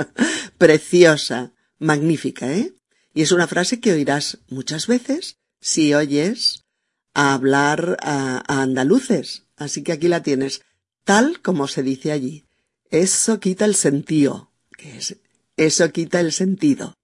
preciosa, 0.59 1.52
magnífica, 1.79 2.52
¿eh? 2.52 2.74
Y 3.16 3.22
es 3.22 3.33
una 3.33 3.46
frase 3.46 3.81
que 3.81 3.92
oirás 3.92 4.40
muchas 4.50 4.87
veces 4.87 5.38
si 5.59 5.94
oyes 5.94 6.66
a 7.14 7.33
hablar 7.33 7.96
a, 8.02 8.61
andaluces. 8.61 9.46
Así 9.57 9.83
que 9.83 9.92
aquí 9.92 10.07
la 10.07 10.22
tienes, 10.22 10.61
tal 11.02 11.40
como 11.40 11.66
se 11.66 11.83
dice 11.83 12.12
allí. 12.12 12.44
Eso 12.90 13.40
quita 13.40 13.64
el 13.64 13.74
sentido, 13.74 14.52
que 14.76 14.98
es 14.98 15.16
eso 15.57 15.90
quita 15.92 16.20
el 16.20 16.31
sentido. 16.31 16.98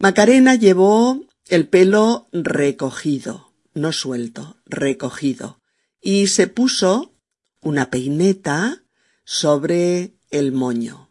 Macarena 0.00 0.56
llevó 0.56 1.24
el 1.46 1.68
pelo 1.68 2.28
recogido, 2.32 3.52
no 3.72 3.92
suelto, 3.92 4.56
recogido, 4.66 5.60
y 6.00 6.26
se 6.26 6.48
puso 6.48 7.14
una 7.60 7.88
peineta 7.88 8.82
sobre 9.22 10.16
el 10.30 10.50
moño 10.50 11.09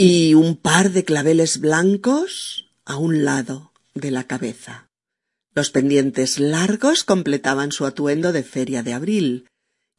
y 0.00 0.34
un 0.34 0.54
par 0.54 0.92
de 0.92 1.04
claveles 1.04 1.58
blancos 1.58 2.70
a 2.84 2.96
un 2.96 3.24
lado 3.24 3.72
de 3.94 4.12
la 4.12 4.28
cabeza. 4.28 4.88
Los 5.56 5.70
pendientes 5.70 6.38
largos 6.38 7.02
completaban 7.02 7.72
su 7.72 7.84
atuendo 7.84 8.30
de 8.30 8.44
feria 8.44 8.84
de 8.84 8.92
abril, 8.92 9.48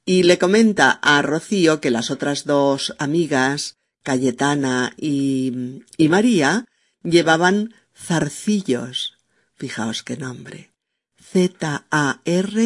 y 0.05 0.23
le 0.23 0.37
comenta 0.37 0.91
a 0.91 1.21
Rocío 1.21 1.81
que 1.81 1.91
las 1.91 2.11
otras 2.11 2.45
dos 2.45 2.95
amigas 2.97 3.75
Cayetana 4.01 4.93
y, 4.95 5.83
y 5.97 6.07
María 6.07 6.65
llevaban 7.03 7.73
zarcillos. 7.93 9.17
Fijaos 9.55 10.03
qué 10.03 10.15
nombre. 10.15 10.71
Z-A-R-C-I-L-L-O-S. 11.21 12.63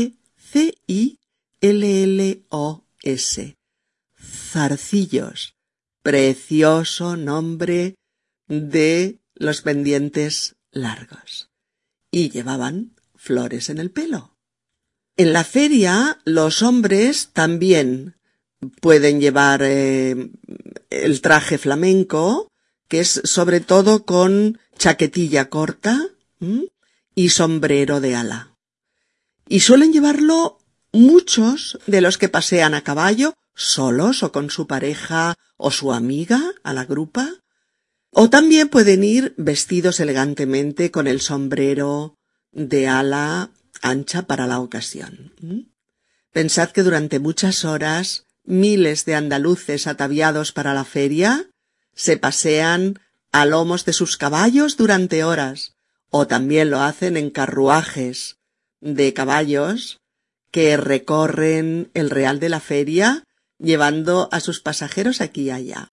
Zarcillos. 4.21 5.55
Precioso 6.03 7.17
nombre 7.17 7.95
de 8.47 9.19
los 9.33 9.61
pendientes 9.61 10.55
largos. 10.71 11.49
Y 12.11 12.29
llevaban 12.29 12.93
flores 13.15 13.69
en 13.69 13.79
el 13.79 13.89
pelo. 13.89 14.37
En 15.15 15.33
la 15.33 15.43
feria 15.43 16.19
los 16.25 16.61
hombres 16.61 17.29
también 17.33 18.17
pueden 18.81 19.19
llevar 19.19 19.61
eh, 19.63 20.29
el 20.89 21.21
traje 21.21 21.57
flamenco, 21.57 22.51
que 22.87 22.99
es 22.99 23.21
sobre 23.23 23.59
todo 23.59 24.05
con 24.05 24.59
chaquetilla 24.77 25.49
corta 25.49 25.99
y 27.15 27.29
sombrero 27.29 28.01
de 28.01 28.15
ala. 28.15 28.55
Y 29.47 29.61
suelen 29.61 29.93
llevarlo 29.93 30.59
muchos 30.91 31.79
de 31.87 32.01
los 32.01 32.17
que 32.17 32.29
pasean 32.29 32.73
a 32.73 32.83
caballo, 32.83 33.33
solos 33.55 34.23
o 34.23 34.31
con 34.31 34.49
su 34.49 34.67
pareja 34.67 35.35
o 35.57 35.71
su 35.71 35.93
amiga 35.93 36.41
a 36.63 36.73
la 36.73 36.85
grupa, 36.85 37.29
o 38.11 38.29
también 38.29 38.69
pueden 38.69 39.03
ir 39.03 39.33
vestidos 39.37 39.99
elegantemente 39.99 40.91
con 40.91 41.07
el 41.07 41.19
sombrero 41.21 42.17
de 42.51 42.87
ala 42.87 43.51
ancha 43.81 44.23
para 44.23 44.45
la 44.47 44.59
ocasión. 44.59 45.33
Pensad 46.31 46.69
que 46.69 46.83
durante 46.83 47.19
muchas 47.19 47.65
horas 47.65 48.25
miles 48.43 49.05
de 49.05 49.15
andaluces 49.15 49.87
ataviados 49.87 50.51
para 50.51 50.73
la 50.73 50.83
feria 50.83 51.49
se 51.95 52.17
pasean 52.17 52.99
a 53.31 53.45
lomos 53.45 53.85
de 53.85 53.93
sus 53.93 54.17
caballos 54.17 54.77
durante 54.77 55.23
horas, 55.23 55.75
o 56.09 56.27
también 56.27 56.69
lo 56.69 56.81
hacen 56.81 57.17
en 57.17 57.31
carruajes 57.31 58.37
de 58.79 59.13
caballos 59.13 60.01
que 60.51 60.77
recorren 60.77 61.89
el 61.95 62.11
real 62.11 62.39
de 62.39 62.49
la 62.49 62.59
feria 62.59 63.23
llevando 63.63 64.29
a 64.31 64.39
sus 64.39 64.59
pasajeros 64.59 65.21
aquí 65.21 65.43
y 65.43 65.49
allá. 65.51 65.92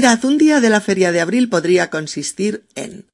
Mirad, 0.00 0.24
un 0.24 0.38
día 0.38 0.62
de 0.62 0.70
la 0.70 0.80
feria 0.80 1.12
de 1.12 1.20
abril 1.20 1.50
podría 1.50 1.90
consistir 1.90 2.64
en 2.74 3.10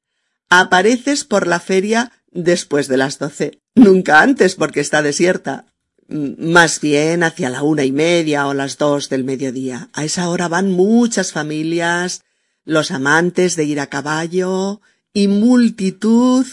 apareces 0.47 1.25
por 1.25 1.45
la 1.45 1.59
feria 1.59 2.13
después 2.31 2.87
de 2.87 2.95
las 2.95 3.19
doce, 3.19 3.59
nunca 3.75 4.21
antes 4.21 4.55
porque 4.55 4.79
está 4.79 5.01
desierta, 5.01 5.65
más 6.07 6.79
bien 6.79 7.23
hacia 7.23 7.49
la 7.49 7.61
una 7.61 7.83
y 7.83 7.91
media 7.91 8.47
o 8.47 8.53
las 8.53 8.77
dos 8.77 9.09
del 9.09 9.25
mediodía. 9.25 9.89
A 9.91 10.05
esa 10.05 10.29
hora 10.29 10.47
van 10.47 10.71
muchas 10.71 11.33
familias, 11.33 12.21
los 12.63 12.91
amantes 12.91 13.57
de 13.57 13.65
ir 13.65 13.81
a 13.81 13.87
caballo 13.87 14.79
y 15.11 15.27
multitud 15.27 16.45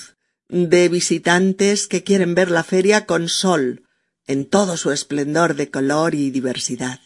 de 0.48 0.88
visitantes 0.88 1.86
que 1.86 2.02
quieren 2.02 2.34
ver 2.34 2.50
la 2.50 2.64
feria 2.64 3.06
con 3.06 3.28
sol, 3.28 3.84
en 4.26 4.46
todo 4.46 4.76
su 4.78 4.90
esplendor 4.90 5.54
de 5.54 5.70
color 5.70 6.16
y 6.16 6.32
diversidad. 6.32 6.98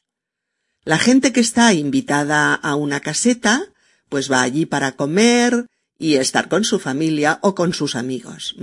La 0.89 0.97
gente 0.97 1.35
que 1.35 1.41
está 1.41 1.75
invitada 1.75 2.55
a 2.55 2.75
una 2.75 3.01
caseta, 3.01 3.63
pues 4.09 4.33
va 4.33 4.41
allí 4.41 4.65
para 4.65 4.93
comer 4.93 5.67
y 5.99 6.15
estar 6.15 6.49
con 6.49 6.65
su 6.65 6.79
familia 6.79 7.41
o 7.43 7.55
con 7.55 7.75
sus 7.75 7.95
amigos. 7.95 8.57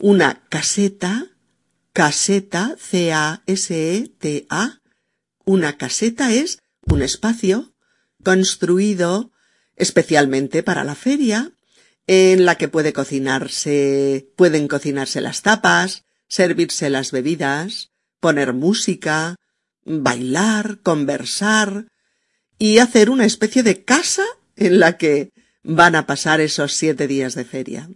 Una 0.00 0.42
caseta, 0.48 1.28
caseta, 1.92 2.74
C-A-S-E-T-A, 2.80 4.80
una 5.44 5.76
caseta 5.76 6.32
es 6.32 6.58
un 6.82 7.02
espacio 7.02 7.72
construido 8.24 9.30
especialmente 9.76 10.64
para 10.64 10.82
la 10.82 10.96
feria, 10.96 11.52
en 12.08 12.46
la 12.46 12.56
que 12.56 12.66
puede 12.66 12.92
cocinarse, 12.92 14.28
pueden 14.34 14.66
cocinarse 14.66 15.20
las 15.20 15.42
tapas, 15.42 16.02
servirse 16.26 16.90
las 16.90 17.12
bebidas, 17.12 17.92
poner 18.18 18.54
música, 18.54 19.36
bailar, 19.88 20.78
conversar 20.82 21.86
y 22.58 22.78
hacer 22.78 23.10
una 23.10 23.24
especie 23.24 23.62
de 23.62 23.84
casa 23.84 24.24
en 24.56 24.78
la 24.80 24.96
que 24.96 25.32
van 25.62 25.94
a 25.96 26.06
pasar 26.06 26.40
esos 26.40 26.74
siete 26.74 27.06
días 27.06 27.34
de 27.34 27.44
feria. 27.44 27.88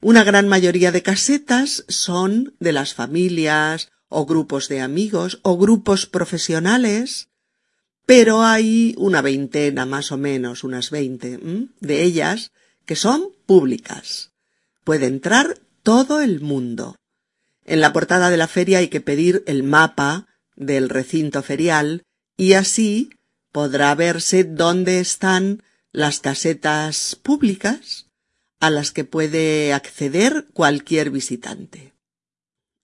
Una 0.00 0.24
gran 0.24 0.48
mayoría 0.48 0.92
de 0.92 1.02
casetas 1.02 1.84
son 1.88 2.54
de 2.60 2.72
las 2.72 2.94
familias 2.94 3.88
o 4.08 4.26
grupos 4.26 4.68
de 4.68 4.80
amigos 4.80 5.40
o 5.42 5.56
grupos 5.56 6.06
profesionales, 6.06 7.28
pero 8.04 8.42
hay 8.42 8.94
una 8.98 9.22
veintena 9.22 9.86
más 9.86 10.12
o 10.12 10.18
menos, 10.18 10.64
unas 10.64 10.90
veinte 10.90 11.38
de 11.80 12.02
ellas 12.02 12.50
que 12.84 12.96
son 12.96 13.30
públicas. 13.46 14.32
Puede 14.84 15.06
entrar 15.06 15.60
todo 15.82 16.20
el 16.20 16.40
mundo. 16.40 16.96
En 17.64 17.80
la 17.80 17.92
portada 17.92 18.28
de 18.28 18.36
la 18.36 18.48
feria 18.48 18.78
hay 18.78 18.88
que 18.88 19.00
pedir 19.00 19.44
el 19.46 19.62
mapa 19.62 20.26
del 20.56 20.88
recinto 20.88 21.42
ferial 21.42 22.02
y 22.36 22.54
así 22.54 23.10
podrá 23.52 23.94
verse 23.94 24.44
dónde 24.44 25.00
están 25.00 25.62
las 25.92 26.20
casetas 26.20 27.16
públicas 27.16 28.06
a 28.60 28.70
las 28.70 28.92
que 28.92 29.04
puede 29.04 29.72
acceder 29.72 30.46
cualquier 30.52 31.10
visitante. 31.10 31.92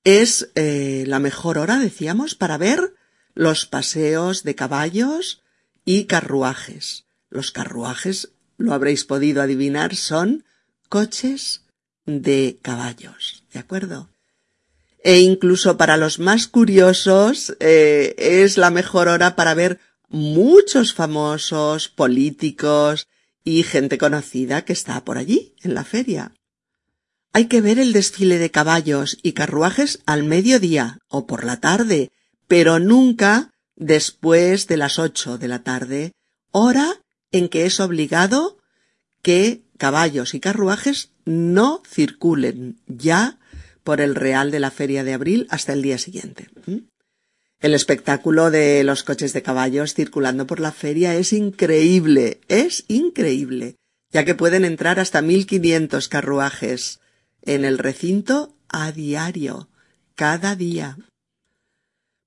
Es 0.05 0.51
eh, 0.55 1.05
la 1.07 1.19
mejor 1.19 1.59
hora, 1.59 1.79
decíamos, 1.79 2.35
para 2.35 2.59
ver 2.59 2.95
los 3.35 3.67
paseos 3.67 4.43
de 4.43 4.55
caballos 4.55 5.43
y 5.85 6.05
carruajes. 6.05 7.07
Los 7.31 7.51
carruajes, 7.51 8.33
lo 8.57 8.75
habréis 8.75 9.05
podido 9.05 9.43
adivinar, 9.43 9.95
son 9.95 10.45
coches 10.89 11.63
de 12.07 12.59
caballos, 12.63 13.45
¿de 13.53 13.61
acuerdo? 13.61 14.11
E 15.03 15.21
incluso 15.21 15.77
para 15.77 15.97
los 15.97 16.19
más 16.19 16.49
curiosos 16.49 17.57
eh, 17.61 18.15
es 18.19 18.59
la 18.59 18.71
mejor 18.71 19.09
hora 19.09 19.37
para 19.37 19.55
ver 19.55 19.79
muchos 20.09 20.95
famosos, 20.95 21.89
políticos 21.89 23.07
y 23.45 23.63
gente 23.63 23.99
conocida 23.99 24.65
que 24.65 24.73
está 24.73 25.05
por 25.05 25.19
allí, 25.19 25.55
en 25.63 25.75
la 25.75 25.85
feria. 25.85 26.33
Hay 27.33 27.47
que 27.47 27.61
ver 27.61 27.79
el 27.79 27.93
desfile 27.93 28.39
de 28.39 28.51
caballos 28.51 29.19
y 29.23 29.33
carruajes 29.33 30.01
al 30.07 30.25
mediodía 30.25 30.99
o 31.09 31.27
por 31.27 31.45
la 31.45 31.61
tarde, 31.61 32.11
pero 32.47 32.79
nunca 32.79 33.53
después 33.77 34.67
de 34.67 34.77
las 34.77 34.99
ocho 34.99 35.39
de 35.39 35.49
la 35.49 35.63
tarde, 35.63 36.13
hora 36.51 37.01
en 37.31 37.49
que 37.49 37.67
es 37.67 37.81
obligado 37.81 38.59
que 39.23 39.63
caballos 39.77 40.35
y 40.35 40.41
carruajes 40.41 41.13
no 41.25 41.83
circulen 41.87 42.81
ya 42.87 43.39
por 43.89 44.03
el 44.03 44.15
Real 44.15 44.51
de 44.51 44.61
la 44.61 44.71
Feria 44.71 45.03
de 45.03 45.15
Abril 45.15 45.47
hasta 45.49 45.73
el 45.73 45.81
día 45.81 45.97
siguiente. 45.97 46.51
El 47.59 47.73
espectáculo 47.73 48.51
de 48.51 48.85
los 48.85 49.03
coches 49.03 49.33
de 49.33 49.41
caballos 49.41 49.95
circulando 49.95 50.47
por 50.47 50.61
la 50.61 50.73
feria 50.73 51.15
es 51.15 51.33
increíble, 51.33 52.43
es 52.49 52.85
increíble, 52.89 53.77
ya 54.13 54.27
que 54.27 54.35
pueden 54.35 54.67
entrar 54.67 55.01
hasta 55.01 55.23
1500 55.23 56.07
carruajes 56.11 57.01
en 57.41 57.65
el 57.65 57.79
recinto 57.79 58.55
a 58.69 58.93
diario, 58.93 59.71
cada 60.15 60.55
día. 60.55 60.99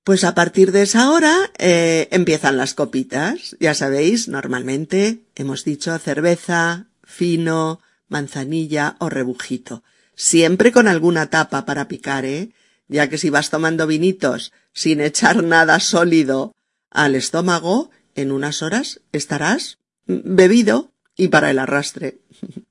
Pues 0.02 0.24
a 0.24 0.34
partir 0.34 0.72
de 0.72 0.82
esa 0.82 1.12
hora 1.12 1.52
eh, 1.58 2.08
empiezan 2.10 2.56
las 2.56 2.74
copitas. 2.74 3.56
Ya 3.60 3.74
sabéis, 3.74 4.26
normalmente 4.26 5.20
hemos 5.36 5.62
dicho 5.62 5.96
cerveza, 6.00 6.88
fino, 7.04 7.78
manzanilla 8.08 8.96
o 8.98 9.08
rebujito 9.08 9.84
siempre 10.14 10.72
con 10.72 10.88
alguna 10.88 11.30
tapa 11.30 11.64
para 11.64 11.88
picar, 11.88 12.24
¿eh? 12.24 12.50
Ya 12.88 13.08
que 13.08 13.18
si 13.18 13.30
vas 13.30 13.50
tomando 13.50 13.86
vinitos 13.86 14.52
sin 14.72 15.00
echar 15.00 15.42
nada 15.42 15.80
sólido 15.80 16.54
al 16.90 17.14
estómago, 17.14 17.90
en 18.14 18.32
unas 18.32 18.62
horas 18.62 19.00
estarás 19.12 19.78
bebido 20.06 20.92
y 21.16 21.28
para 21.28 21.50
el 21.50 21.58
arrastre. 21.58 22.20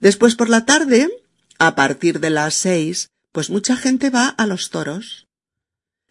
Después 0.00 0.34
por 0.34 0.48
la 0.48 0.64
tarde, 0.64 1.08
a 1.58 1.74
partir 1.74 2.20
de 2.20 2.30
las 2.30 2.54
seis, 2.54 3.08
pues 3.30 3.50
mucha 3.50 3.76
gente 3.76 4.10
va 4.10 4.28
a 4.28 4.46
los 4.46 4.70
toros. 4.70 5.28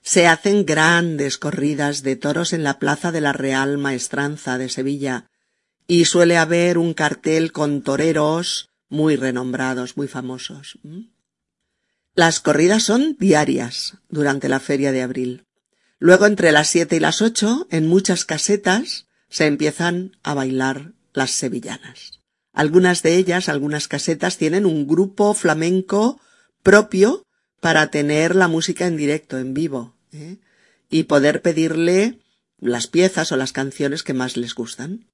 Se 0.02 0.28
hacen 0.28 0.66
grandes 0.66 1.38
corridas 1.38 2.02
de 2.02 2.16
toros 2.16 2.54
en 2.54 2.64
la 2.64 2.80
plaza 2.80 3.12
de 3.12 3.22
la 3.22 3.34
Real 3.34 3.78
Maestranza 3.78 4.58
de 4.58 4.70
Sevilla, 4.70 5.28
y 5.88 6.06
suele 6.06 6.38
haber 6.38 6.78
un 6.78 6.94
cartel 6.94 7.52
con 7.52 7.84
toreros 7.84 8.71
muy 8.92 9.16
renombrados, 9.16 9.98
muy 9.98 10.08
famosos. 10.08 10.78
Las 12.14 12.42
corridas 12.42 12.84
son 12.84 13.16
diarias 13.18 13.98
durante 14.10 14.50
la 14.50 14.60
feria 14.60 14.92
de 14.92 15.02
abril. 15.02 15.46
Luego 15.98 16.26
entre 16.26 16.52
las 16.52 16.68
siete 16.68 16.98
y 16.98 17.00
las 17.00 17.22
ocho, 17.22 17.68
en 17.72 17.88
muchas 17.88 18.26
casetas, 18.26 19.08
se 19.30 19.46
empiezan 19.46 20.18
a 20.24 20.34
bailar 20.34 20.92
las 21.14 21.32
sevillanas. 21.32 22.20
Algunas 22.54 23.02
de 23.02 23.16
ellas, 23.16 23.48
algunas 23.48 23.88
casetas, 23.88 24.38
tienen 24.38 24.66
un 24.66 24.86
grupo 24.88 25.34
flamenco 25.34 26.20
propio 26.62 27.24
para 27.62 27.92
tener 27.92 28.36
la 28.36 28.50
música 28.50 28.88
en 28.88 28.98
directo, 28.98 29.38
en 29.38 29.54
vivo, 29.54 29.96
¿eh? 30.12 30.38
y 30.90 31.04
poder 31.04 31.42
pedirle 31.42 32.20
las 32.60 32.88
piezas 32.88 33.32
o 33.32 33.38
las 33.38 33.54
canciones 33.54 34.04
que 34.04 34.14
más 34.14 34.36
les 34.36 34.54
gustan. 34.54 35.08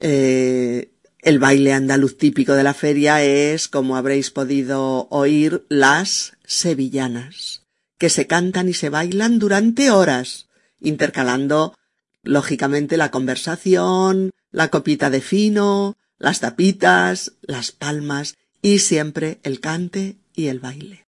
Eh, 0.00 0.93
el 1.24 1.38
baile 1.38 1.72
andaluz 1.72 2.18
típico 2.18 2.52
de 2.52 2.62
la 2.62 2.74
feria 2.74 3.22
es, 3.22 3.66
como 3.68 3.96
habréis 3.96 4.30
podido 4.30 5.08
oír, 5.10 5.64
las 5.70 6.34
sevillanas, 6.44 7.62
que 7.98 8.10
se 8.10 8.26
cantan 8.26 8.68
y 8.68 8.74
se 8.74 8.90
bailan 8.90 9.38
durante 9.38 9.90
horas, 9.90 10.48
intercalando, 10.80 11.74
lógicamente, 12.22 12.98
la 12.98 13.10
conversación, 13.10 14.32
la 14.50 14.68
copita 14.68 15.08
de 15.08 15.22
fino, 15.22 15.96
las 16.18 16.40
tapitas, 16.40 17.32
las 17.40 17.72
palmas 17.72 18.36
y 18.60 18.80
siempre 18.80 19.40
el 19.42 19.60
cante 19.60 20.16
y 20.34 20.48
el 20.48 20.60
baile. 20.60 21.06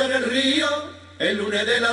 El 0.00 0.24
río 0.24 0.66
el 1.18 1.38
lunes 1.38 1.66
del 1.66 1.84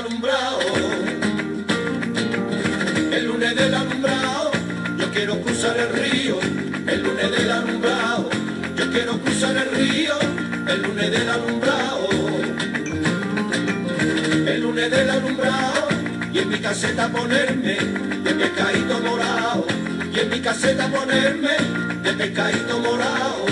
el 3.16 3.26
lunes 3.28 3.56
del 3.56 3.74
alumbrado, 3.74 4.52
yo 4.98 5.10
quiero 5.12 5.40
cruzar 5.40 5.78
el 5.78 5.90
río, 5.90 6.38
el 6.86 7.02
lunes 7.02 7.32
del 7.32 7.50
alumbrado, 7.50 8.30
yo 8.76 8.92
quiero 8.92 9.18
cruzar 9.20 9.56
el 9.56 9.72
río, 9.72 10.14
el 10.68 10.82
lunes 10.82 11.12
del 11.12 11.30
alumbrado, 11.30 12.10
el 14.48 14.62
lunes 14.62 14.92
del 14.92 15.10
alumbrado, 15.10 15.88
y 16.34 16.40
en 16.40 16.50
mi 16.50 16.60
caseta 16.60 17.08
ponerme 17.08 17.78
de 18.24 18.34
pescadito 18.34 19.00
morado, 19.00 19.66
y 20.14 20.20
en 20.20 20.30
mi 20.30 20.40
caseta 20.42 20.88
ponerme 20.90 21.56
de 22.04 22.14
pescadito 22.14 22.80
morado. 22.80 23.46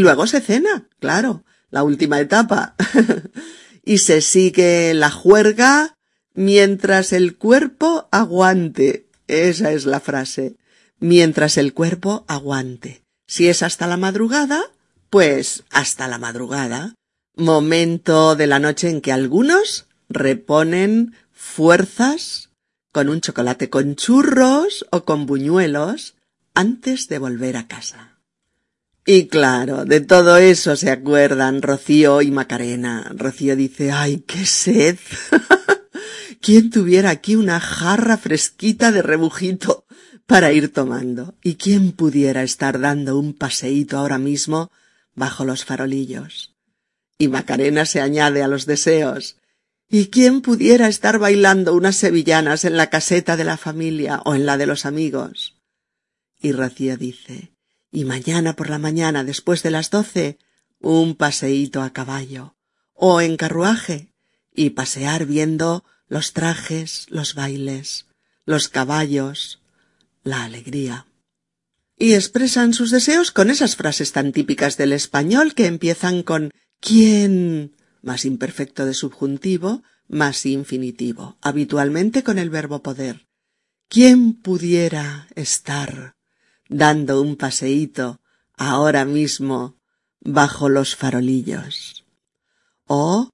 Luego 0.00 0.26
se 0.26 0.40
cena, 0.40 0.88
claro, 0.98 1.44
la 1.70 1.82
última 1.82 2.20
etapa. 2.20 2.74
y 3.84 3.98
se 3.98 4.20
sigue 4.20 4.94
la 4.94 5.10
juerga 5.10 5.96
mientras 6.34 7.12
el 7.12 7.36
cuerpo 7.36 8.08
aguante. 8.10 9.06
Esa 9.26 9.72
es 9.72 9.86
la 9.86 10.00
frase. 10.00 10.56
Mientras 10.98 11.56
el 11.56 11.72
cuerpo 11.72 12.24
aguante. 12.28 13.02
Si 13.26 13.48
es 13.48 13.62
hasta 13.62 13.86
la 13.86 13.96
madrugada, 13.96 14.62
pues 15.08 15.64
hasta 15.70 16.08
la 16.08 16.18
madrugada. 16.18 16.94
Momento 17.36 18.36
de 18.36 18.46
la 18.46 18.58
noche 18.58 18.90
en 18.90 19.00
que 19.00 19.12
algunos 19.12 19.86
reponen 20.08 21.14
fuerzas 21.32 22.50
con 22.92 23.08
un 23.08 23.20
chocolate 23.20 23.70
con 23.70 23.94
churros 23.94 24.84
o 24.90 25.04
con 25.04 25.26
buñuelos 25.26 26.16
antes 26.54 27.08
de 27.08 27.18
volver 27.18 27.56
a 27.56 27.68
casa. 27.68 28.09
Y 29.06 29.28
claro, 29.28 29.84
de 29.84 30.00
todo 30.00 30.36
eso 30.36 30.76
se 30.76 30.90
acuerdan 30.90 31.62
Rocío 31.62 32.20
y 32.22 32.30
Macarena. 32.30 33.10
Rocío 33.14 33.56
dice, 33.56 33.92
¡ay, 33.92 34.24
qué 34.26 34.44
sed! 34.44 34.98
¿Quién 36.40 36.70
tuviera 36.70 37.10
aquí 37.10 37.36
una 37.36 37.60
jarra 37.60 38.16
fresquita 38.16 38.92
de 38.92 39.02
rebujito 39.02 39.84
para 40.26 40.52
ir 40.52 40.72
tomando? 40.72 41.34
¿Y 41.42 41.56
quién 41.56 41.92
pudiera 41.92 42.42
estar 42.42 42.78
dando 42.78 43.18
un 43.18 43.34
paseíto 43.34 43.98
ahora 43.98 44.18
mismo 44.18 44.70
bajo 45.14 45.44
los 45.44 45.64
farolillos? 45.64 46.54
Y 47.18 47.28
Macarena 47.28 47.84
se 47.84 48.00
añade 48.00 48.42
a 48.42 48.48
los 48.48 48.64
deseos. 48.64 49.36
¿Y 49.88 50.06
quién 50.06 50.40
pudiera 50.40 50.88
estar 50.88 51.18
bailando 51.18 51.74
unas 51.74 51.96
sevillanas 51.96 52.64
en 52.64 52.76
la 52.76 52.90
caseta 52.90 53.36
de 53.36 53.44
la 53.44 53.56
familia 53.56 54.22
o 54.24 54.34
en 54.34 54.46
la 54.46 54.56
de 54.56 54.66
los 54.66 54.86
amigos? 54.86 55.56
Y 56.40 56.52
Rocío 56.52 56.96
dice, 56.96 57.52
y 57.92 58.04
mañana 58.04 58.54
por 58.54 58.70
la 58.70 58.78
mañana 58.78 59.24
después 59.24 59.62
de 59.62 59.70
las 59.70 59.90
doce, 59.90 60.38
un 60.80 61.14
paseíto 61.14 61.82
a 61.82 61.92
caballo 61.92 62.56
o 62.94 63.20
en 63.20 63.36
carruaje 63.36 64.12
y 64.54 64.70
pasear 64.70 65.26
viendo 65.26 65.84
los 66.08 66.32
trajes, 66.32 67.06
los 67.08 67.34
bailes, 67.34 68.06
los 68.44 68.68
caballos, 68.68 69.60
la 70.22 70.44
alegría. 70.44 71.06
Y 71.96 72.14
expresan 72.14 72.74
sus 72.74 72.90
deseos 72.90 73.30
con 73.30 73.50
esas 73.50 73.76
frases 73.76 74.12
tan 74.12 74.32
típicas 74.32 74.76
del 74.76 74.92
español 74.92 75.54
que 75.54 75.66
empiezan 75.66 76.22
con 76.22 76.52
¿quién? 76.80 77.76
más 78.02 78.24
imperfecto 78.24 78.86
de 78.86 78.94
subjuntivo, 78.94 79.82
más 80.08 80.44
infinitivo, 80.46 81.38
habitualmente 81.40 82.22
con 82.22 82.38
el 82.38 82.50
verbo 82.50 82.82
poder. 82.82 83.28
¿Quién 83.88 84.34
pudiera 84.34 85.28
estar 85.34 86.16
dando 86.70 87.20
un 87.20 87.36
paseíto 87.36 88.20
ahora 88.56 89.04
mismo 89.04 89.76
bajo 90.20 90.68
los 90.68 90.96
farolillos. 90.96 92.04
O 92.86 93.28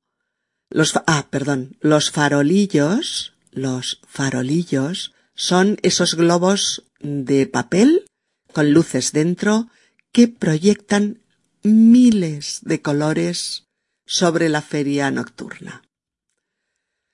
los 0.70 0.94
ah, 1.06 1.28
perdón, 1.30 1.76
los 1.80 2.10
farolillos, 2.10 3.34
los 3.52 4.00
farolillos 4.08 5.14
son 5.34 5.76
esos 5.82 6.14
globos 6.14 6.84
de 6.98 7.46
papel 7.46 8.06
con 8.52 8.72
luces 8.72 9.12
dentro 9.12 9.68
que 10.12 10.28
proyectan 10.28 11.20
miles 11.62 12.60
de 12.62 12.80
colores 12.80 13.66
sobre 14.06 14.48
la 14.48 14.62
feria 14.62 15.10
nocturna. 15.10 15.82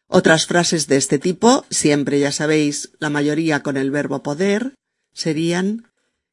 Otras 0.06 0.46
frases 0.46 0.86
de 0.86 0.98
este 0.98 1.18
tipo, 1.18 1.64
siempre 1.70 2.20
ya 2.20 2.32
sabéis, 2.32 2.92
la 3.00 3.10
mayoría 3.10 3.62
con 3.62 3.76
el 3.76 3.90
verbo 3.90 4.22
poder, 4.22 4.74
serían 5.14 5.91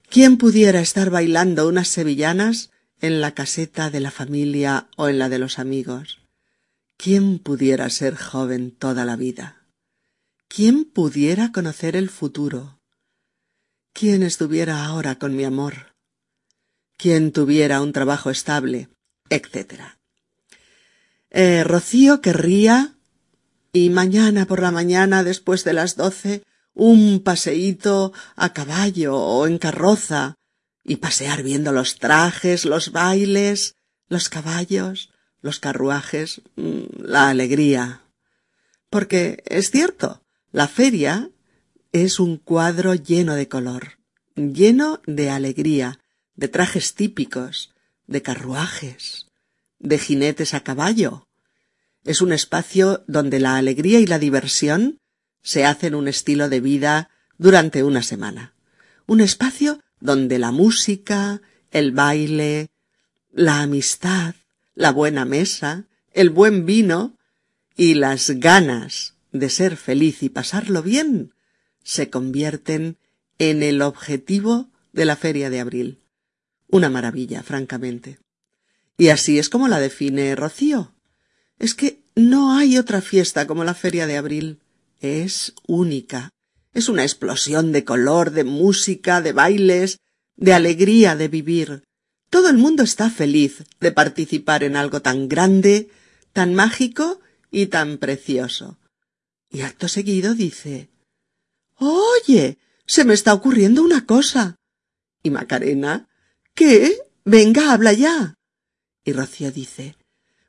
¿Quién 0.10 0.38
pudiera 0.38 0.80
estar 0.82 1.12
bailando 1.12 1.68
unas 1.68 1.88
sevillanas 1.88 2.72
en 3.00 3.22
la 3.22 3.36
caseta 3.36 3.92
de 3.92 4.00
la 4.00 4.10
familia 4.10 4.88
o 4.98 5.08
en 5.08 5.20
la 5.20 5.30
de 5.30 5.38
los 5.38 5.60
amigos? 5.60 6.20
¿Quién 6.98 7.38
pudiera 7.38 7.90
ser 7.92 8.16
joven 8.16 8.72
toda 8.72 9.06
la 9.06 9.16
vida? 9.16 9.68
¿Quién 10.48 10.84
pudiera 10.84 11.52
conocer 11.52 11.96
el 11.96 12.10
futuro? 12.10 12.80
¿Quién 13.94 14.24
estuviera 14.24 14.84
ahora 14.84 15.20
con 15.20 15.36
mi 15.36 15.44
amor? 15.44 15.94
¿Quién 16.98 17.32
tuviera 17.32 17.82
un 17.82 17.94
trabajo 17.94 18.32
estable? 18.32 18.90
etcétera. 19.30 20.00
Eh, 21.30 21.64
Rocío 21.64 22.20
querría 22.20 22.96
y 23.72 23.92
mañana 23.92 24.48
por 24.48 24.62
la 24.62 24.72
mañana 24.72 25.24
después 25.24 25.64
de 25.64 25.74
las 25.74 25.96
doce 25.96 26.42
un 26.80 27.20
paseíto 27.20 28.14
a 28.36 28.54
caballo 28.54 29.16
o 29.16 29.46
en 29.46 29.58
carroza, 29.58 30.40
y 30.84 30.96
pasear 30.96 31.44
viendo 31.44 31.72
los 31.72 32.00
trajes, 32.00 32.66
los 32.66 32.92
bailes, 32.92 33.76
los 34.08 34.30
caballos, 34.30 35.12
los 35.42 35.60
carruajes, 35.60 36.42
mm, 36.56 37.04
la 37.04 37.30
alegría. 37.30 38.02
Porque 38.90 39.44
es 39.46 39.70
cierto, 39.70 40.24
la 40.52 40.68
feria 40.68 41.30
es 41.92 42.20
un 42.20 42.38
cuadro 42.38 42.96
lleno 42.96 43.36
de 43.36 43.48
color, 43.48 44.00
lleno 44.36 45.02
de 45.06 45.30
alegría, 45.30 46.00
de 46.36 46.48
trajes 46.48 46.96
típicos, 46.96 47.72
de 48.08 48.22
carruajes, 48.22 49.28
de 49.78 50.00
jinetes 50.00 50.54
a 50.54 50.62
caballo. 50.62 51.28
Es 52.04 52.22
un 52.22 52.32
espacio 52.32 53.04
donde 53.08 53.40
la 53.40 53.58
alegría 53.58 54.00
y 54.00 54.08
la 54.08 54.18
diversión 54.18 55.00
se 55.42 55.66
hacen 55.66 55.96
un 55.96 56.08
estilo 56.08 56.50
de 56.50 56.60
vida 56.60 57.10
durante 57.38 57.84
una 57.84 58.04
semana. 58.04 58.54
Un 59.08 59.22
espacio 59.22 59.80
donde 60.00 60.40
la 60.40 60.52
música, 60.52 61.42
el 61.72 61.92
baile, 61.92 62.70
la 63.32 63.62
amistad, 63.62 64.36
la 64.76 64.92
buena 64.92 65.26
mesa, 65.26 65.86
el 66.14 66.30
buen 66.30 66.66
vino 66.66 67.18
y 67.76 67.96
las 67.96 68.30
ganas 68.32 69.16
de 69.32 69.50
ser 69.50 69.78
feliz 69.78 70.24
y 70.24 70.30
pasarlo 70.30 70.84
bien 70.84 71.34
se 71.84 72.10
convierten 72.10 72.98
en 73.38 73.64
el 73.64 73.82
objetivo 73.82 74.70
de 74.92 75.06
la 75.06 75.16
feria 75.16 75.50
de 75.50 75.60
abril. 75.60 76.00
Una 76.68 76.90
maravilla, 76.90 77.42
francamente. 77.42 78.20
Y 78.98 79.10
así 79.10 79.40
es 79.40 79.50
como 79.50 79.68
la 79.68 79.80
define 79.80 80.36
Rocío. 80.36 80.94
Es 81.58 81.74
que 81.74 82.04
no 82.16 82.58
hay 82.58 82.78
otra 82.78 83.02
fiesta 83.02 83.48
como 83.48 83.64
la 83.64 83.74
feria 83.74 84.08
de 84.08 84.18
abril 84.18 84.60
es 85.00 85.54
única. 85.68 86.30
Es 86.74 86.90
una 86.90 87.04
explosión 87.04 87.72
de 87.72 87.84
color, 87.84 88.32
de 88.32 88.44
música, 88.44 89.22
de 89.22 89.34
bailes, 89.34 89.98
de 90.36 90.54
alegría 90.54 91.16
de 91.16 91.28
vivir. 91.28 91.84
Todo 92.30 92.50
el 92.50 92.58
mundo 92.58 92.84
está 92.84 93.10
feliz 93.10 93.64
de 93.80 93.92
participar 93.92 94.64
en 94.64 94.76
algo 94.76 95.02
tan 95.02 95.28
grande, 95.28 95.90
tan 96.32 96.54
mágico 96.54 97.20
y 97.52 97.68
tan 97.68 97.98
precioso. 97.98 98.80
Y 99.50 99.62
acto 99.62 99.88
seguido 99.88 100.36
dice 100.36 100.90
Oye, 101.78 102.60
se 102.86 103.04
me 103.04 103.14
está 103.14 103.34
ocurriendo 103.34 103.82
una 103.82 104.06
cosa. 104.06 104.58
Y 105.24 105.32
Macarena 105.32 106.08
¿Qué? 106.54 106.98
Venga, 107.26 107.74
habla 107.74 107.94
ya. 107.94 108.36
Y 109.04 109.14
Rocío 109.14 109.52
dice 109.52 109.96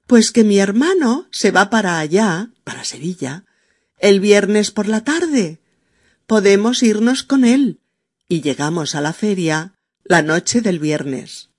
Pues 0.07 0.33
que 0.33 0.45
mi 0.45 0.59
hermano 0.59 1.29
se 1.31 1.51
va 1.51 1.71
para 1.71 1.99
allá, 1.99 2.51
para 2.65 2.85
Sevilla, 2.85 3.45
el 4.01 4.21
viernes 4.21 4.71
por 4.71 4.89
la 4.89 5.05
tarde. 5.05 5.61
Podemos 6.27 6.83
irnos 6.83 7.23
con 7.23 7.45
él 7.45 7.81
y 8.29 8.41
llegamos 8.41 8.95
a 8.95 9.01
la 9.01 9.13
feria 9.13 9.75
la 10.05 10.23
noche 10.23 10.61
del 10.61 10.79
viernes. 10.79 11.51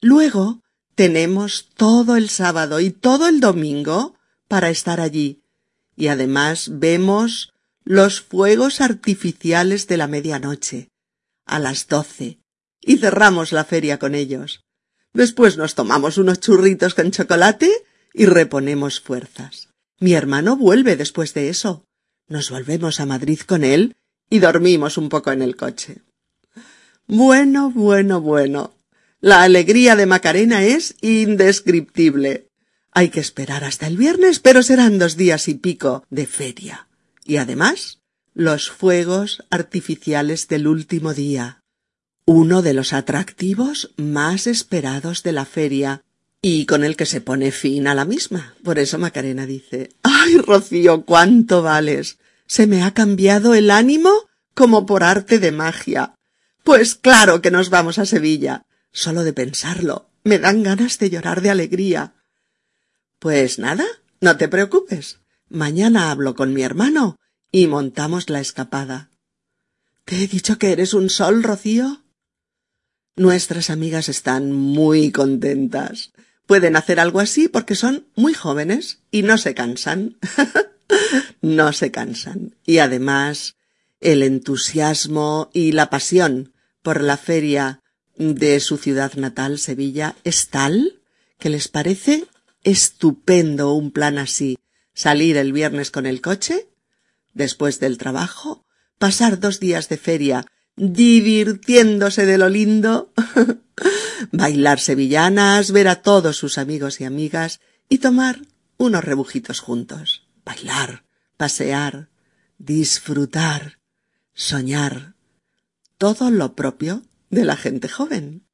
Luego 0.00 0.62
tenemos 0.94 1.70
todo 1.76 2.16
el 2.16 2.28
sábado 2.28 2.80
y 2.80 2.90
todo 2.90 3.28
el 3.28 3.40
domingo 3.40 4.14
para 4.48 4.70
estar 4.70 5.00
allí 5.00 5.42
y 5.96 6.08
además 6.08 6.70
vemos 6.72 7.52
los 7.84 8.20
fuegos 8.20 8.80
artificiales 8.80 9.86
de 9.86 9.96
la 9.96 10.06
medianoche 10.06 10.88
a 11.46 11.58
las 11.58 11.88
doce 11.88 12.40
y 12.80 12.98
cerramos 12.98 13.52
la 13.52 13.64
feria 13.64 13.98
con 13.98 14.14
ellos. 14.14 14.64
Después 15.12 15.56
nos 15.56 15.74
tomamos 15.74 16.18
unos 16.18 16.40
churritos 16.40 16.94
con 16.94 17.10
chocolate 17.10 17.70
y 18.14 18.26
reponemos 18.26 19.00
fuerzas. 19.00 19.69
Mi 20.00 20.14
hermano 20.14 20.56
vuelve 20.56 20.96
después 20.96 21.34
de 21.34 21.50
eso. 21.50 21.84
Nos 22.26 22.50
volvemos 22.50 23.00
a 23.00 23.06
Madrid 23.06 23.40
con 23.40 23.64
él 23.64 23.96
y 24.30 24.38
dormimos 24.38 24.96
un 24.96 25.10
poco 25.10 25.30
en 25.30 25.42
el 25.42 25.56
coche. 25.56 25.98
Bueno, 27.06 27.70
bueno, 27.70 28.20
bueno. 28.22 28.74
La 29.20 29.42
alegría 29.42 29.96
de 29.96 30.06
Macarena 30.06 30.64
es 30.64 30.94
indescriptible. 31.02 32.48
Hay 32.92 33.10
que 33.10 33.20
esperar 33.20 33.62
hasta 33.64 33.86
el 33.86 33.98
viernes, 33.98 34.40
pero 34.40 34.62
serán 34.62 34.98
dos 34.98 35.18
días 35.18 35.48
y 35.48 35.54
pico 35.54 36.04
de 36.08 36.26
feria. 36.26 36.88
Y 37.26 37.36
además, 37.36 38.00
los 38.32 38.70
fuegos 38.70 39.44
artificiales 39.50 40.48
del 40.48 40.66
último 40.66 41.12
día. 41.12 41.62
Uno 42.24 42.62
de 42.62 42.72
los 42.72 42.94
atractivos 42.94 43.92
más 43.96 44.46
esperados 44.46 45.22
de 45.22 45.32
la 45.32 45.44
feria 45.44 46.04
y 46.42 46.66
con 46.66 46.84
el 46.84 46.96
que 46.96 47.06
se 47.06 47.20
pone 47.20 47.52
fin 47.52 47.86
a 47.86 47.94
la 47.94 48.04
misma. 48.04 48.54
Por 48.64 48.78
eso 48.78 48.98
Macarena 48.98 49.46
dice 49.46 49.90
Ay, 50.02 50.38
Rocío, 50.38 51.04
cuánto 51.04 51.62
vales. 51.62 52.18
Se 52.46 52.66
me 52.66 52.82
ha 52.82 52.94
cambiado 52.94 53.54
el 53.54 53.70
ánimo 53.70 54.10
como 54.54 54.86
por 54.86 55.04
arte 55.04 55.38
de 55.38 55.52
magia. 55.52 56.14
Pues 56.64 56.94
claro 56.94 57.40
que 57.42 57.50
nos 57.50 57.70
vamos 57.70 57.98
a 57.98 58.06
Sevilla. 58.06 58.62
Solo 58.92 59.22
de 59.22 59.32
pensarlo 59.32 60.10
Me 60.24 60.38
dan 60.38 60.62
ganas 60.62 60.98
de 60.98 61.10
llorar 61.10 61.42
de 61.42 61.50
alegría. 61.50 62.14
Pues 63.18 63.58
nada, 63.58 63.84
no 64.20 64.36
te 64.36 64.48
preocupes. 64.48 65.18
Mañana 65.48 66.10
hablo 66.10 66.34
con 66.34 66.52
mi 66.52 66.62
hermano 66.62 67.16
y 67.52 67.66
montamos 67.66 68.30
la 68.30 68.40
escapada. 68.40 69.10
¿Te 70.04 70.24
he 70.24 70.26
dicho 70.26 70.58
que 70.58 70.72
eres 70.72 70.94
un 70.94 71.10
sol, 71.10 71.42
Rocío? 71.42 72.02
Nuestras 73.16 73.70
amigas 73.70 74.08
están 74.08 74.52
muy 74.52 75.12
contentas. 75.12 76.12
Pueden 76.50 76.74
hacer 76.74 76.98
algo 76.98 77.20
así 77.20 77.46
porque 77.46 77.76
son 77.76 78.08
muy 78.16 78.34
jóvenes 78.34 78.98
y 79.12 79.22
no 79.22 79.38
se 79.38 79.54
cansan. 79.54 80.16
no 81.40 81.72
se 81.72 81.92
cansan. 81.92 82.56
Y 82.66 82.78
además, 82.78 83.54
el 84.00 84.24
entusiasmo 84.24 85.48
y 85.52 85.70
la 85.70 85.90
pasión 85.90 86.52
por 86.82 87.02
la 87.02 87.16
feria 87.16 87.82
de 88.16 88.58
su 88.58 88.78
ciudad 88.78 89.14
natal, 89.14 89.60
Sevilla, 89.60 90.16
es 90.24 90.48
tal 90.48 91.00
que 91.38 91.50
les 91.50 91.68
parece 91.68 92.26
estupendo 92.64 93.72
un 93.72 93.92
plan 93.92 94.18
así. 94.18 94.58
Salir 94.92 95.36
el 95.36 95.52
viernes 95.52 95.92
con 95.92 96.04
el 96.04 96.20
coche, 96.20 96.68
después 97.32 97.78
del 97.78 97.96
trabajo, 97.96 98.66
pasar 98.98 99.38
dos 99.38 99.60
días 99.60 99.88
de 99.88 99.98
feria 99.98 100.46
divirtiéndose 100.76 102.26
de 102.26 102.38
lo 102.38 102.48
lindo, 102.48 103.12
bailar 104.32 104.80
sevillanas, 104.80 105.72
ver 105.72 105.88
a 105.88 106.02
todos 106.02 106.36
sus 106.36 106.58
amigos 106.58 107.00
y 107.00 107.04
amigas 107.04 107.60
y 107.88 107.98
tomar 107.98 108.40
unos 108.76 109.04
rebujitos 109.04 109.60
juntos. 109.60 110.26
Bailar, 110.44 111.04
pasear, 111.36 112.08
disfrutar, 112.58 113.78
soñar. 114.34 115.14
Todo 115.98 116.30
lo 116.30 116.54
propio 116.54 117.02
de 117.28 117.44
la 117.44 117.56
gente 117.56 117.88
joven. 117.88 118.46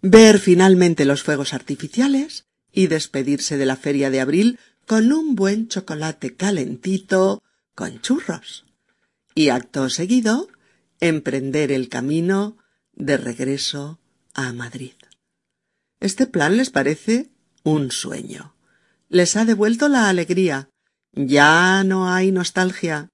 Ver 0.00 0.38
finalmente 0.38 1.04
los 1.04 1.22
fuegos 1.22 1.54
artificiales 1.54 2.46
y 2.72 2.88
despedirse 2.88 3.56
de 3.56 3.66
la 3.66 3.76
feria 3.76 4.10
de 4.10 4.20
abril 4.20 4.58
con 4.86 5.12
un 5.12 5.34
buen 5.34 5.68
chocolate 5.68 6.36
calentito 6.36 7.42
con 7.74 8.00
churros. 8.00 8.64
Y 9.34 9.48
acto 9.48 9.88
seguido, 9.90 10.48
emprender 11.00 11.72
el 11.72 11.88
camino 11.88 12.58
de 12.92 13.16
regreso 13.16 13.98
a 14.34 14.52
Madrid. 14.52 14.94
Este 16.00 16.26
plan 16.26 16.56
les 16.56 16.70
parece 16.70 17.30
un 17.62 17.90
sueño. 17.90 18.54
Les 19.08 19.36
ha 19.36 19.44
devuelto 19.44 19.88
la 19.88 20.08
alegría. 20.08 20.68
Ya 21.12 21.84
no 21.84 22.12
hay 22.12 22.32
nostalgia. 22.32 23.08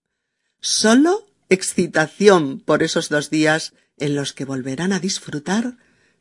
Solo 0.61 1.27
excitación 1.49 2.61
por 2.61 2.83
esos 2.83 3.09
dos 3.09 3.31
días 3.31 3.75
en 3.97 4.15
los 4.15 4.33
que 4.33 4.45
volverán 4.45 4.93
a 4.93 5.01
disfrutar 5.01 5.77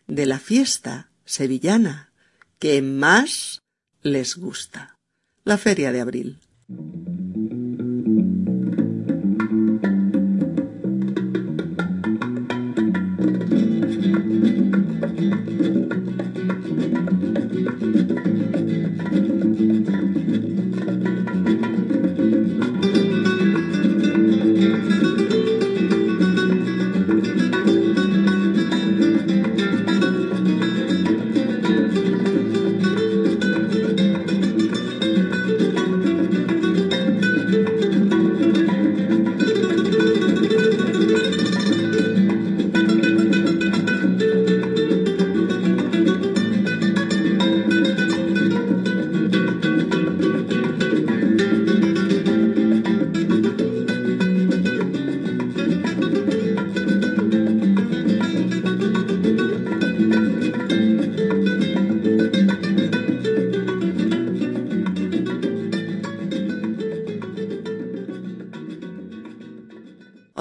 de 0.07 0.26
la 0.26 0.39
fiesta 0.39 1.12
sevillana 1.26 2.12
que 2.60 2.82
más 2.82 3.62
les 4.01 4.36
gusta, 4.36 4.97
la 5.45 5.57
feria 5.57 5.91
de 5.91 6.01
abril. 6.01 6.39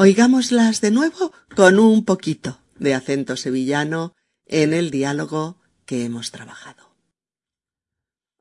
Oigámoslas 0.09 0.81
de 0.81 0.91
nuevo 0.91 1.35
con 1.55 1.79
un 1.79 2.03
poquito 2.03 2.59
de 2.79 2.95
acento 2.95 3.37
sevillano 3.37 4.15
en 4.47 4.73
el 4.73 4.91
diálogo 4.91 5.61
que 5.85 6.07
hemos 6.07 6.31
trabajado. 6.31 6.97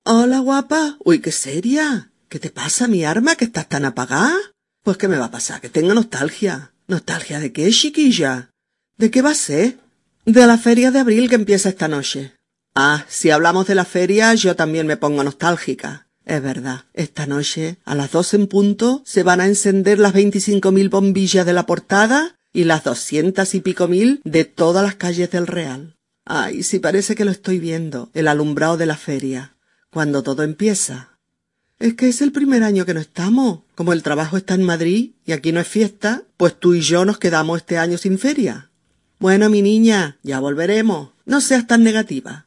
Hola, 0.06 0.40
guapa. 0.40 0.96
Uy, 1.04 1.20
qué 1.20 1.34
seria. 1.34 2.14
¿Qué 2.30 2.40
te 2.40 2.52
pasa, 2.52 2.88
mi 2.88 3.04
arma, 3.04 3.36
que 3.36 3.44
estás 3.44 3.68
tan 3.68 3.84
apagada? 3.84 4.34
Pues 4.82 4.96
qué 4.96 5.10
me 5.10 5.18
va 5.18 5.26
a 5.26 5.32
pasar, 5.32 5.60
que 5.60 5.68
tengo 5.68 5.94
nostalgia. 5.94 6.72
¿Nostalgia 6.88 7.42
de 7.42 7.52
qué, 7.52 7.70
chiquilla? 7.70 8.50
¿De 8.96 9.12
qué 9.12 9.22
va 9.22 9.32
a 9.32 9.36
ser? 9.36 9.78
De 10.24 10.48
la 10.48 10.58
feria 10.58 10.92
de 10.92 11.00
abril 11.00 11.28
que 11.28 11.36
empieza 11.36 11.68
esta 11.68 11.90
noche. 11.90 12.34
Ah, 12.76 13.06
si 13.10 13.30
hablamos 13.30 13.68
de 13.68 13.76
la 13.76 13.84
feria, 13.84 14.34
yo 14.36 14.56
también 14.56 14.88
me 14.88 14.96
pongo 14.96 15.22
nostálgica. 15.22 16.07
Es 16.28 16.44
verdad, 16.44 16.84
esta 16.94 17.26
noche, 17.26 17.78
a 17.86 17.96
las 17.96 18.12
dos 18.12 18.34
en 18.34 18.48
punto, 18.48 19.02
se 19.06 19.24
van 19.24 19.40
a 19.40 19.46
encender 19.46 19.98
las 19.98 20.12
veinticinco 20.12 20.74
mil 20.74 20.90
bombillas 20.90 21.46
de 21.46 21.54
la 21.54 21.66
portada 21.66 22.36
y 22.52 22.66
las 22.66 22.84
doscientas 22.84 23.56
y 23.56 23.62
pico 23.62 23.88
mil 23.88 24.20
de 24.26 24.44
todas 24.44 24.84
las 24.84 24.96
calles 24.96 25.32
del 25.32 25.48
Real. 25.48 25.96
Ay, 26.26 26.64
si 26.64 26.80
parece 26.80 27.16
que 27.16 27.24
lo 27.24 27.32
estoy 27.32 27.60
viendo, 27.60 28.12
el 28.14 28.28
alumbrado 28.28 28.76
de 28.76 28.86
la 28.86 28.98
feria, 28.98 29.56
cuando 29.90 30.22
todo 30.22 30.44
empieza. 30.44 31.18
Es 31.80 31.94
que 31.94 32.10
es 32.10 32.22
el 32.22 32.34
primer 32.34 32.62
año 32.62 32.86
que 32.86 32.94
no 32.94 33.00
estamos. 33.00 33.62
Como 33.76 33.94
el 33.94 34.04
trabajo 34.04 34.36
está 34.36 34.56
en 34.56 34.64
Madrid 34.64 35.12
y 35.26 35.32
aquí 35.32 35.54
no 35.54 35.62
es 35.62 35.68
fiesta, 35.70 36.24
pues 36.36 36.60
tú 36.60 36.74
y 36.74 36.82
yo 36.82 37.06
nos 37.06 37.20
quedamos 37.20 37.60
este 37.60 37.78
año 37.78 37.98
sin 37.98 38.20
feria. 38.20 38.70
Bueno, 39.18 39.50
mi 39.50 39.62
niña, 39.62 40.18
ya 40.24 40.42
volveremos. 40.42 41.12
No 41.26 41.40
seas 41.40 41.68
tan 41.68 41.84
negativa. 41.84 42.47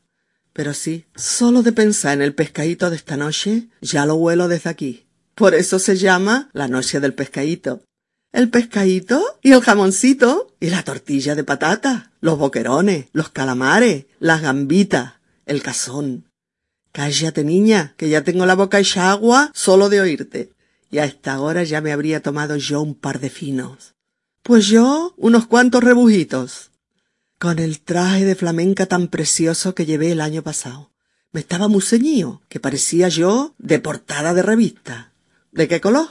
Pero 0.53 0.75
sí, 0.75 1.07
solo 1.15 1.63
de 1.63 1.73
pensar 1.73 2.15
en 2.15 2.23
el 2.23 2.35
pescadito 2.35 2.91
de 2.91 2.97
esta 2.97 3.17
noche, 3.17 3.69
ya 3.81 4.07
lo 4.07 4.17
huelo 4.17 4.49
desde 4.49 4.71
aquí. 4.71 5.07
Por 5.35 5.55
eso 5.55 5.79
se 5.79 5.97
llama 5.97 6.51
la 6.53 6.69
noche 6.69 7.01
del 7.01 7.15
pescadito. 7.15 7.83
El 8.33 8.51
pescadito 8.51 9.39
y 9.43 9.53
el 9.53 9.61
jamoncito 9.61 10.55
y 10.61 10.71
la 10.71 10.83
tortilla 10.83 11.35
de 11.35 11.45
patata, 11.45 12.13
los 12.21 12.39
boquerones, 12.39 13.07
los 13.13 13.31
calamares, 13.31 14.07
las 14.19 14.43
gambitas, 14.43 15.15
el 15.47 15.63
cazón. 15.63 16.27
Cállate, 16.93 17.45
niña, 17.45 17.95
que 17.97 18.09
ya 18.09 18.23
tengo 18.23 18.47
la 18.47 18.55
boca 18.55 18.79
hecha 18.79 19.11
agua 19.11 19.51
solo 19.55 19.89
de 19.89 20.01
oírte. 20.01 20.53
Y 20.91 20.99
a 20.99 21.05
esta 21.05 21.41
hora 21.41 21.63
ya 21.63 21.81
me 21.81 21.93
habría 21.93 22.21
tomado 22.21 22.57
yo 22.57 22.83
un 22.83 22.95
par 22.95 23.21
de 23.21 23.31
finos. 23.31 23.95
Pues 24.43 24.67
yo 24.67 25.15
unos 25.17 25.47
cuantos 25.47 25.85
rebujitos 25.85 26.70
con 27.41 27.59
el 27.59 27.81
traje 27.81 28.27
de 28.27 28.35
flamenca 28.35 28.85
tan 28.85 29.09
precioso 29.09 29.75
que 29.75 29.87
llevé 29.87 30.13
el 30.13 30.21
año 30.21 30.43
pasado. 30.43 30.91
Me 31.33 31.41
estaba 31.41 31.69
muy 31.69 31.81
ceñido, 31.81 32.43
que 32.51 32.61
parecía 32.61 33.09
yo 33.09 33.55
de 33.57 33.79
portada 33.79 34.35
de 34.35 34.43
revista. 34.43 35.15
¿De 35.51 35.67
qué 35.67 35.81
color? 35.81 36.07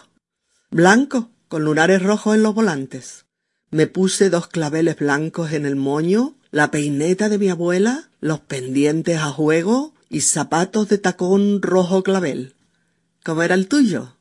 Blanco, 0.71 1.29
con 1.47 1.63
lunares 1.63 2.01
rojos 2.01 2.33
en 2.33 2.41
los 2.41 2.55
volantes. 2.55 3.25
Me 3.69 3.85
puse 3.85 4.31
dos 4.31 4.47
claveles 4.47 4.97
blancos 4.97 5.51
en 5.51 5.67
el 5.67 5.75
moño, 5.75 6.35
la 6.49 6.71
peineta 6.71 7.29
de 7.29 7.37
mi 7.37 7.49
abuela, 7.49 8.09
los 8.21 8.39
pendientes 8.39 9.19
a 9.19 9.29
juego 9.29 9.93
y 10.09 10.21
zapatos 10.21 10.89
de 10.89 10.97
tacón 10.97 11.61
rojo 11.61 12.01
clavel. 12.01 12.55
¿Cómo 13.23 13.43
era 13.43 13.53
el 13.53 13.67
tuyo? 13.67 14.15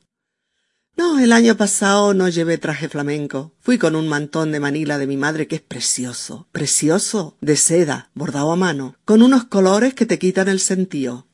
No, 0.99 1.17
el 1.17 1.31
año 1.31 1.55
pasado 1.55 2.13
no 2.13 2.27
llevé 2.27 2.57
traje 2.57 2.89
flamenco. 2.89 3.53
Fui 3.61 3.77
con 3.77 3.95
un 3.95 4.09
mantón 4.09 4.51
de 4.51 4.59
Manila 4.59 4.97
de 4.97 5.07
mi 5.07 5.15
madre 5.15 5.47
que 5.47 5.55
es 5.55 5.61
precioso, 5.61 6.49
precioso, 6.51 7.37
de 7.39 7.55
seda, 7.55 8.09
bordado 8.15 8.51
a 8.51 8.57
mano, 8.57 8.97
con 9.05 9.21
unos 9.21 9.45
colores 9.45 9.93
que 9.93 10.05
te 10.05 10.19
quitan 10.19 10.49
el 10.49 10.59
sentido. 10.59 11.25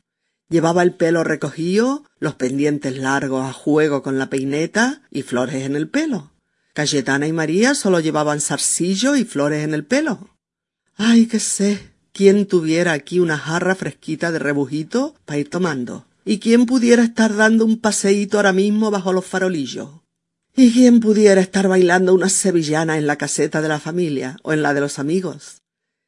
Llevaba 0.49 0.83
el 0.83 0.93
pelo 0.93 1.23
recogido, 1.23 2.03
los 2.19 2.35
pendientes 2.35 2.95
largos 2.95 3.43
a 3.43 3.53
juego 3.53 4.03
con 4.03 4.19
la 4.19 4.29
peineta 4.29 5.01
y 5.09 5.23
flores 5.23 5.63
en 5.63 5.75
el 5.75 5.89
pelo. 5.89 6.29
Cayetana 6.75 7.25
y 7.25 7.33
María 7.33 7.73
solo 7.73 7.99
llevaban 7.99 8.41
zarcillo 8.41 9.15
y 9.15 9.25
flores 9.25 9.63
en 9.63 9.73
el 9.73 9.83
pelo. 9.83 10.29
Ay, 10.95 11.25
qué 11.25 11.39
sé, 11.39 11.91
quién 12.13 12.45
tuviera 12.45 12.91
aquí 12.91 13.19
una 13.19 13.39
jarra 13.39 13.73
fresquita 13.73 14.31
de 14.31 14.37
rebujito 14.37 15.15
para 15.25 15.39
ir 15.39 15.49
tomando. 15.49 16.05
¿Y 16.27 16.39
quién 16.39 16.65
pudiera 16.65 17.03
estar 17.03 17.35
dando 17.35 17.65
un 17.65 17.79
paseíto 17.79 18.37
ahora 18.37 18.51
mismo 18.51 18.89
bajo 18.89 19.13
los 19.13 19.25
farolillos? 19.25 20.01
¿Y 20.55 20.73
quién 20.73 20.99
pudiera 20.99 21.39
estar 21.39 21.67
bailando 21.67 22.15
una 22.15 22.29
sevillana 22.29 22.97
en 22.97 23.05
la 23.05 23.17
caseta 23.17 23.61
de 23.61 23.67
la 23.67 23.79
familia 23.79 24.37
o 24.41 24.51
en 24.51 24.63
la 24.63 24.73
de 24.73 24.81
los 24.81 24.97
amigos? 24.97 25.61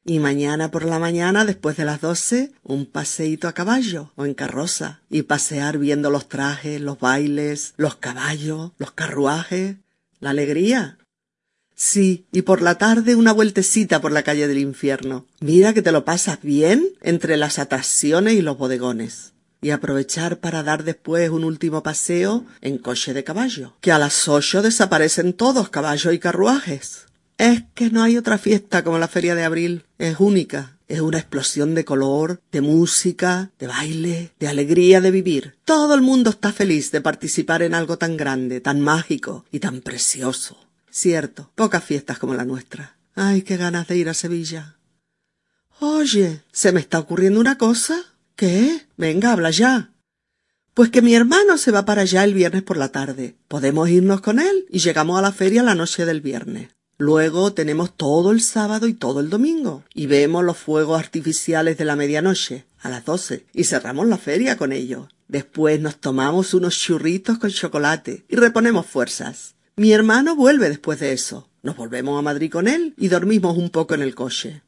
Y 0.04 0.18
mañana 0.18 0.72
por 0.72 0.84
la 0.84 0.98
mañana, 0.98 1.44
después 1.44 1.76
de 1.76 1.84
las 1.84 2.00
doce, 2.00 2.50
un 2.64 2.86
paseíto 2.86 3.46
a 3.46 3.52
caballo 3.52 4.10
o 4.16 4.24
en 4.24 4.34
carroza. 4.34 5.02
Y 5.08 5.22
pasear 5.22 5.78
viendo 5.78 6.10
los 6.10 6.28
trajes, 6.28 6.80
los 6.80 6.98
bailes, 6.98 7.74
los 7.76 7.94
caballos, 7.96 8.72
los 8.78 8.90
carruajes. 8.90 9.76
La 10.18 10.30
alegría. 10.30 10.98
Sí, 11.76 12.26
y 12.32 12.42
por 12.42 12.60
la 12.60 12.76
tarde 12.76 13.14
una 13.14 13.32
vueltecita 13.32 14.00
por 14.00 14.10
la 14.10 14.24
calle 14.24 14.48
del 14.48 14.58
infierno. 14.58 15.26
Mira 15.38 15.74
que 15.74 15.82
te 15.82 15.92
lo 15.92 16.04
pasas 16.04 16.42
bien 16.42 16.88
entre 17.02 17.36
las 17.36 17.60
atracciones 17.60 18.34
y 18.34 18.42
los 18.42 18.58
bodegones. 18.58 19.34
Y 19.60 19.70
aprovechar 19.70 20.38
para 20.38 20.62
dar 20.62 20.84
después 20.84 21.30
un 21.30 21.44
último 21.44 21.82
paseo 21.82 22.44
en 22.60 22.78
coche 22.78 23.12
de 23.12 23.24
caballo. 23.24 23.74
Que 23.80 23.92
a 23.92 23.98
las 23.98 24.28
ocho 24.28 24.62
desaparecen 24.62 25.32
todos 25.32 25.68
caballos 25.68 26.14
y 26.14 26.18
carruajes. 26.18 27.06
Es 27.38 27.64
que 27.74 27.90
no 27.90 28.02
hay 28.02 28.16
otra 28.16 28.38
fiesta 28.38 28.82
como 28.84 28.98
la 28.98 29.08
Feria 29.08 29.34
de 29.34 29.44
Abril. 29.44 29.84
Es 29.98 30.16
única. 30.18 30.78
Es 30.88 31.00
una 31.00 31.18
explosión 31.18 31.74
de 31.74 31.84
color, 31.84 32.40
de 32.50 32.62
música, 32.62 33.50
de 33.58 33.66
baile, 33.66 34.32
de 34.40 34.48
alegría 34.48 35.02
de 35.02 35.10
vivir. 35.10 35.56
Todo 35.64 35.94
el 35.94 36.00
mundo 36.00 36.30
está 36.30 36.50
feliz 36.50 36.90
de 36.90 37.02
participar 37.02 37.62
en 37.62 37.74
algo 37.74 37.98
tan 37.98 38.16
grande, 38.16 38.60
tan 38.60 38.80
mágico 38.80 39.44
y 39.52 39.60
tan 39.60 39.82
precioso. 39.82 40.56
Cierto, 40.90 41.50
pocas 41.54 41.84
fiestas 41.84 42.18
como 42.18 42.34
la 42.34 42.46
nuestra. 42.46 42.96
Ay, 43.14 43.42
qué 43.42 43.56
ganas 43.56 43.86
de 43.86 43.98
ir 43.98 44.08
a 44.08 44.14
Sevilla. 44.14 44.76
Oye, 45.80 46.42
se 46.50 46.72
me 46.72 46.80
está 46.80 46.98
ocurriendo 46.98 47.38
una 47.38 47.58
cosa. 47.58 48.02
¿Qué? 48.38 48.86
Venga, 48.96 49.32
habla 49.32 49.50
ya. 49.50 49.90
Pues 50.72 50.90
que 50.90 51.02
mi 51.02 51.16
hermano 51.16 51.58
se 51.58 51.72
va 51.72 51.84
para 51.84 52.02
allá 52.02 52.22
el 52.22 52.34
viernes 52.34 52.62
por 52.62 52.76
la 52.76 52.92
tarde. 52.92 53.34
Podemos 53.48 53.88
irnos 53.88 54.20
con 54.20 54.38
él 54.38 54.64
y 54.70 54.78
llegamos 54.78 55.18
a 55.18 55.22
la 55.22 55.32
feria 55.32 55.64
la 55.64 55.74
noche 55.74 56.06
del 56.06 56.20
viernes. 56.20 56.68
Luego 56.98 57.52
tenemos 57.52 57.96
todo 57.96 58.30
el 58.30 58.40
sábado 58.40 58.86
y 58.86 58.94
todo 58.94 59.18
el 59.18 59.28
domingo 59.28 59.82
y 59.92 60.06
vemos 60.06 60.44
los 60.44 60.56
fuegos 60.56 61.00
artificiales 61.00 61.78
de 61.78 61.84
la 61.84 61.96
medianoche 61.96 62.64
a 62.80 62.88
las 62.88 63.04
doce 63.04 63.44
y 63.52 63.64
cerramos 63.64 64.06
la 64.06 64.18
feria 64.18 64.56
con 64.56 64.70
ellos. 64.70 65.08
Después 65.26 65.80
nos 65.80 65.96
tomamos 65.96 66.54
unos 66.54 66.78
churritos 66.78 67.38
con 67.38 67.50
chocolate 67.50 68.24
y 68.28 68.36
reponemos 68.36 68.86
fuerzas. 68.86 69.56
Mi 69.74 69.90
hermano 69.90 70.36
vuelve 70.36 70.68
después 70.68 71.00
de 71.00 71.12
eso. 71.12 71.48
Nos 71.64 71.74
volvemos 71.74 72.16
a 72.16 72.22
Madrid 72.22 72.52
con 72.52 72.68
él 72.68 72.94
y 72.96 73.08
dormimos 73.08 73.58
un 73.58 73.70
poco 73.70 73.96
en 73.96 74.02
el 74.02 74.14
coche. 74.14 74.62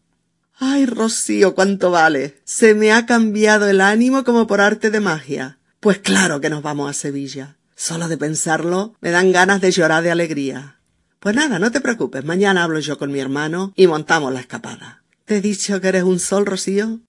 Ay, 0.62 0.84
Rocío, 0.84 1.54
cuánto 1.54 1.90
vale. 1.90 2.36
Se 2.44 2.74
me 2.74 2.92
ha 2.92 3.06
cambiado 3.06 3.66
el 3.66 3.80
ánimo 3.80 4.24
como 4.24 4.46
por 4.46 4.60
arte 4.60 4.90
de 4.90 5.00
magia. 5.00 5.58
Pues 5.80 6.00
claro 6.00 6.42
que 6.42 6.50
nos 6.50 6.62
vamos 6.62 6.90
a 6.90 6.92
Sevilla. 6.92 7.56
Solo 7.74 8.08
de 8.08 8.18
pensarlo 8.18 8.94
me 9.00 9.10
dan 9.10 9.32
ganas 9.32 9.62
de 9.62 9.70
llorar 9.70 10.02
de 10.02 10.10
alegría. 10.10 10.76
Pues 11.18 11.34
nada, 11.34 11.58
no 11.58 11.72
te 11.72 11.80
preocupes, 11.80 12.26
mañana 12.26 12.62
hablo 12.62 12.78
yo 12.78 12.98
con 12.98 13.10
mi 13.10 13.20
hermano 13.20 13.72
y 13.74 13.86
montamos 13.86 14.34
la 14.34 14.40
escapada. 14.40 15.02
¿Te 15.24 15.38
he 15.38 15.40
dicho 15.40 15.80
que 15.80 15.88
eres 15.88 16.02
un 16.02 16.18
sol, 16.18 16.44
Rocío? 16.44 17.00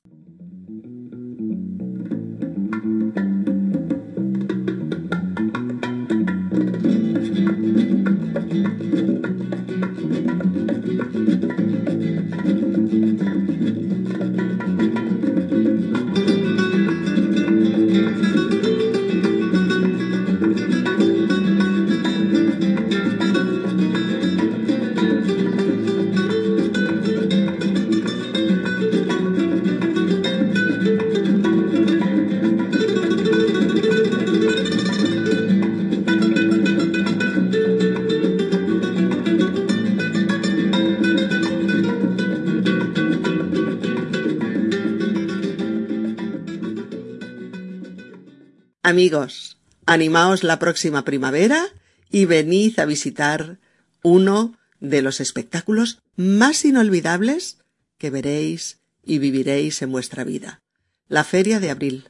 Amigos, 48.91 49.57
animaos 49.85 50.43
la 50.43 50.59
próxima 50.59 51.05
primavera 51.05 51.65
y 52.09 52.25
venid 52.25 52.77
a 52.77 52.83
visitar 52.83 53.57
uno 54.03 54.57
de 54.81 55.01
los 55.01 55.21
espectáculos 55.21 55.99
más 56.17 56.65
inolvidables 56.65 57.59
que 57.97 58.09
veréis 58.09 58.81
y 59.01 59.19
viviréis 59.19 59.81
en 59.81 59.93
vuestra 59.93 60.25
vida. 60.25 60.59
La 61.07 61.23
Feria 61.23 61.61
de 61.61 61.69
Abril. 61.69 62.09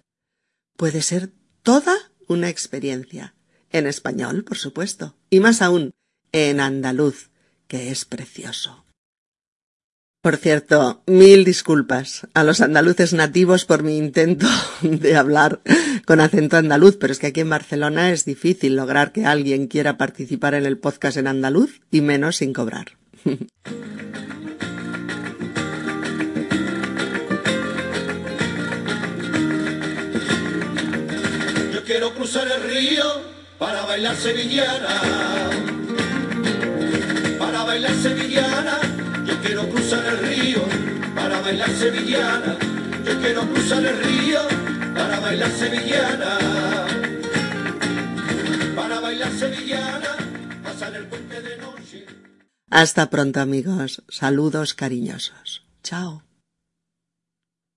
Puede 0.75 1.03
ser 1.03 1.29
toda 1.61 1.93
una 2.27 2.49
experiencia. 2.49 3.35
En 3.69 3.85
español, 3.85 4.43
por 4.43 4.57
supuesto. 4.57 5.15
Y 5.29 5.39
más 5.39 5.61
aún, 5.61 5.91
en 6.31 6.59
andaluz, 6.59 7.29
que 7.67 7.91
es 7.91 8.05
precioso. 8.05 8.80
Por 10.21 10.37
cierto, 10.37 11.01
mil 11.07 11.43
disculpas 11.43 12.27
a 12.35 12.43
los 12.43 12.61
andaluces 12.61 13.11
nativos 13.11 13.65
por 13.65 13.81
mi 13.81 13.97
intento 13.97 14.45
de 14.83 15.15
hablar 15.15 15.61
con 16.05 16.19
acento 16.19 16.57
andaluz, 16.57 16.97
pero 16.97 17.11
es 17.11 17.17
que 17.17 17.25
aquí 17.27 17.39
en 17.39 17.49
Barcelona 17.49 18.11
es 18.11 18.23
difícil 18.23 18.75
lograr 18.75 19.13
que 19.13 19.25
alguien 19.25 19.65
quiera 19.65 19.97
participar 19.97 20.53
en 20.53 20.67
el 20.67 20.77
podcast 20.77 21.17
en 21.17 21.25
andaluz 21.25 21.81
y 21.89 22.01
menos 22.01 22.35
sin 22.35 22.53
cobrar. 22.53 22.97
Yo 31.73 31.83
quiero 31.83 32.13
cruzar 32.13 32.47
el 32.47 32.61
río 32.69 33.05
para 33.57 33.87
bailar 33.87 34.15
sevillana, 34.15 35.01
para 37.39 37.63
bailar 37.63 37.95
sevillana 37.95 38.90
quiero 39.51 39.67
cruzar 39.67 40.05
el 40.05 40.17
río 40.19 40.61
para 41.13 41.41
bailar 41.41 41.69
sevillana. 41.71 42.57
Yo 43.05 43.19
quiero 43.19 43.41
cruzar 43.51 43.83
el 43.85 43.97
río 44.01 44.39
para 44.95 45.19
bailar 45.19 45.51
sevillana. 45.51 46.37
Para 48.73 49.01
bailar 49.01 49.31
sevillana, 49.33 50.15
pasar 50.63 50.95
el 50.95 51.05
puente 51.07 51.41
de 51.41 51.57
noche. 51.57 52.05
Hasta 52.69 53.09
pronto 53.09 53.41
amigos. 53.41 54.01
Saludos 54.07 54.73
cariñosos. 54.73 55.65
Chao. 55.83 56.23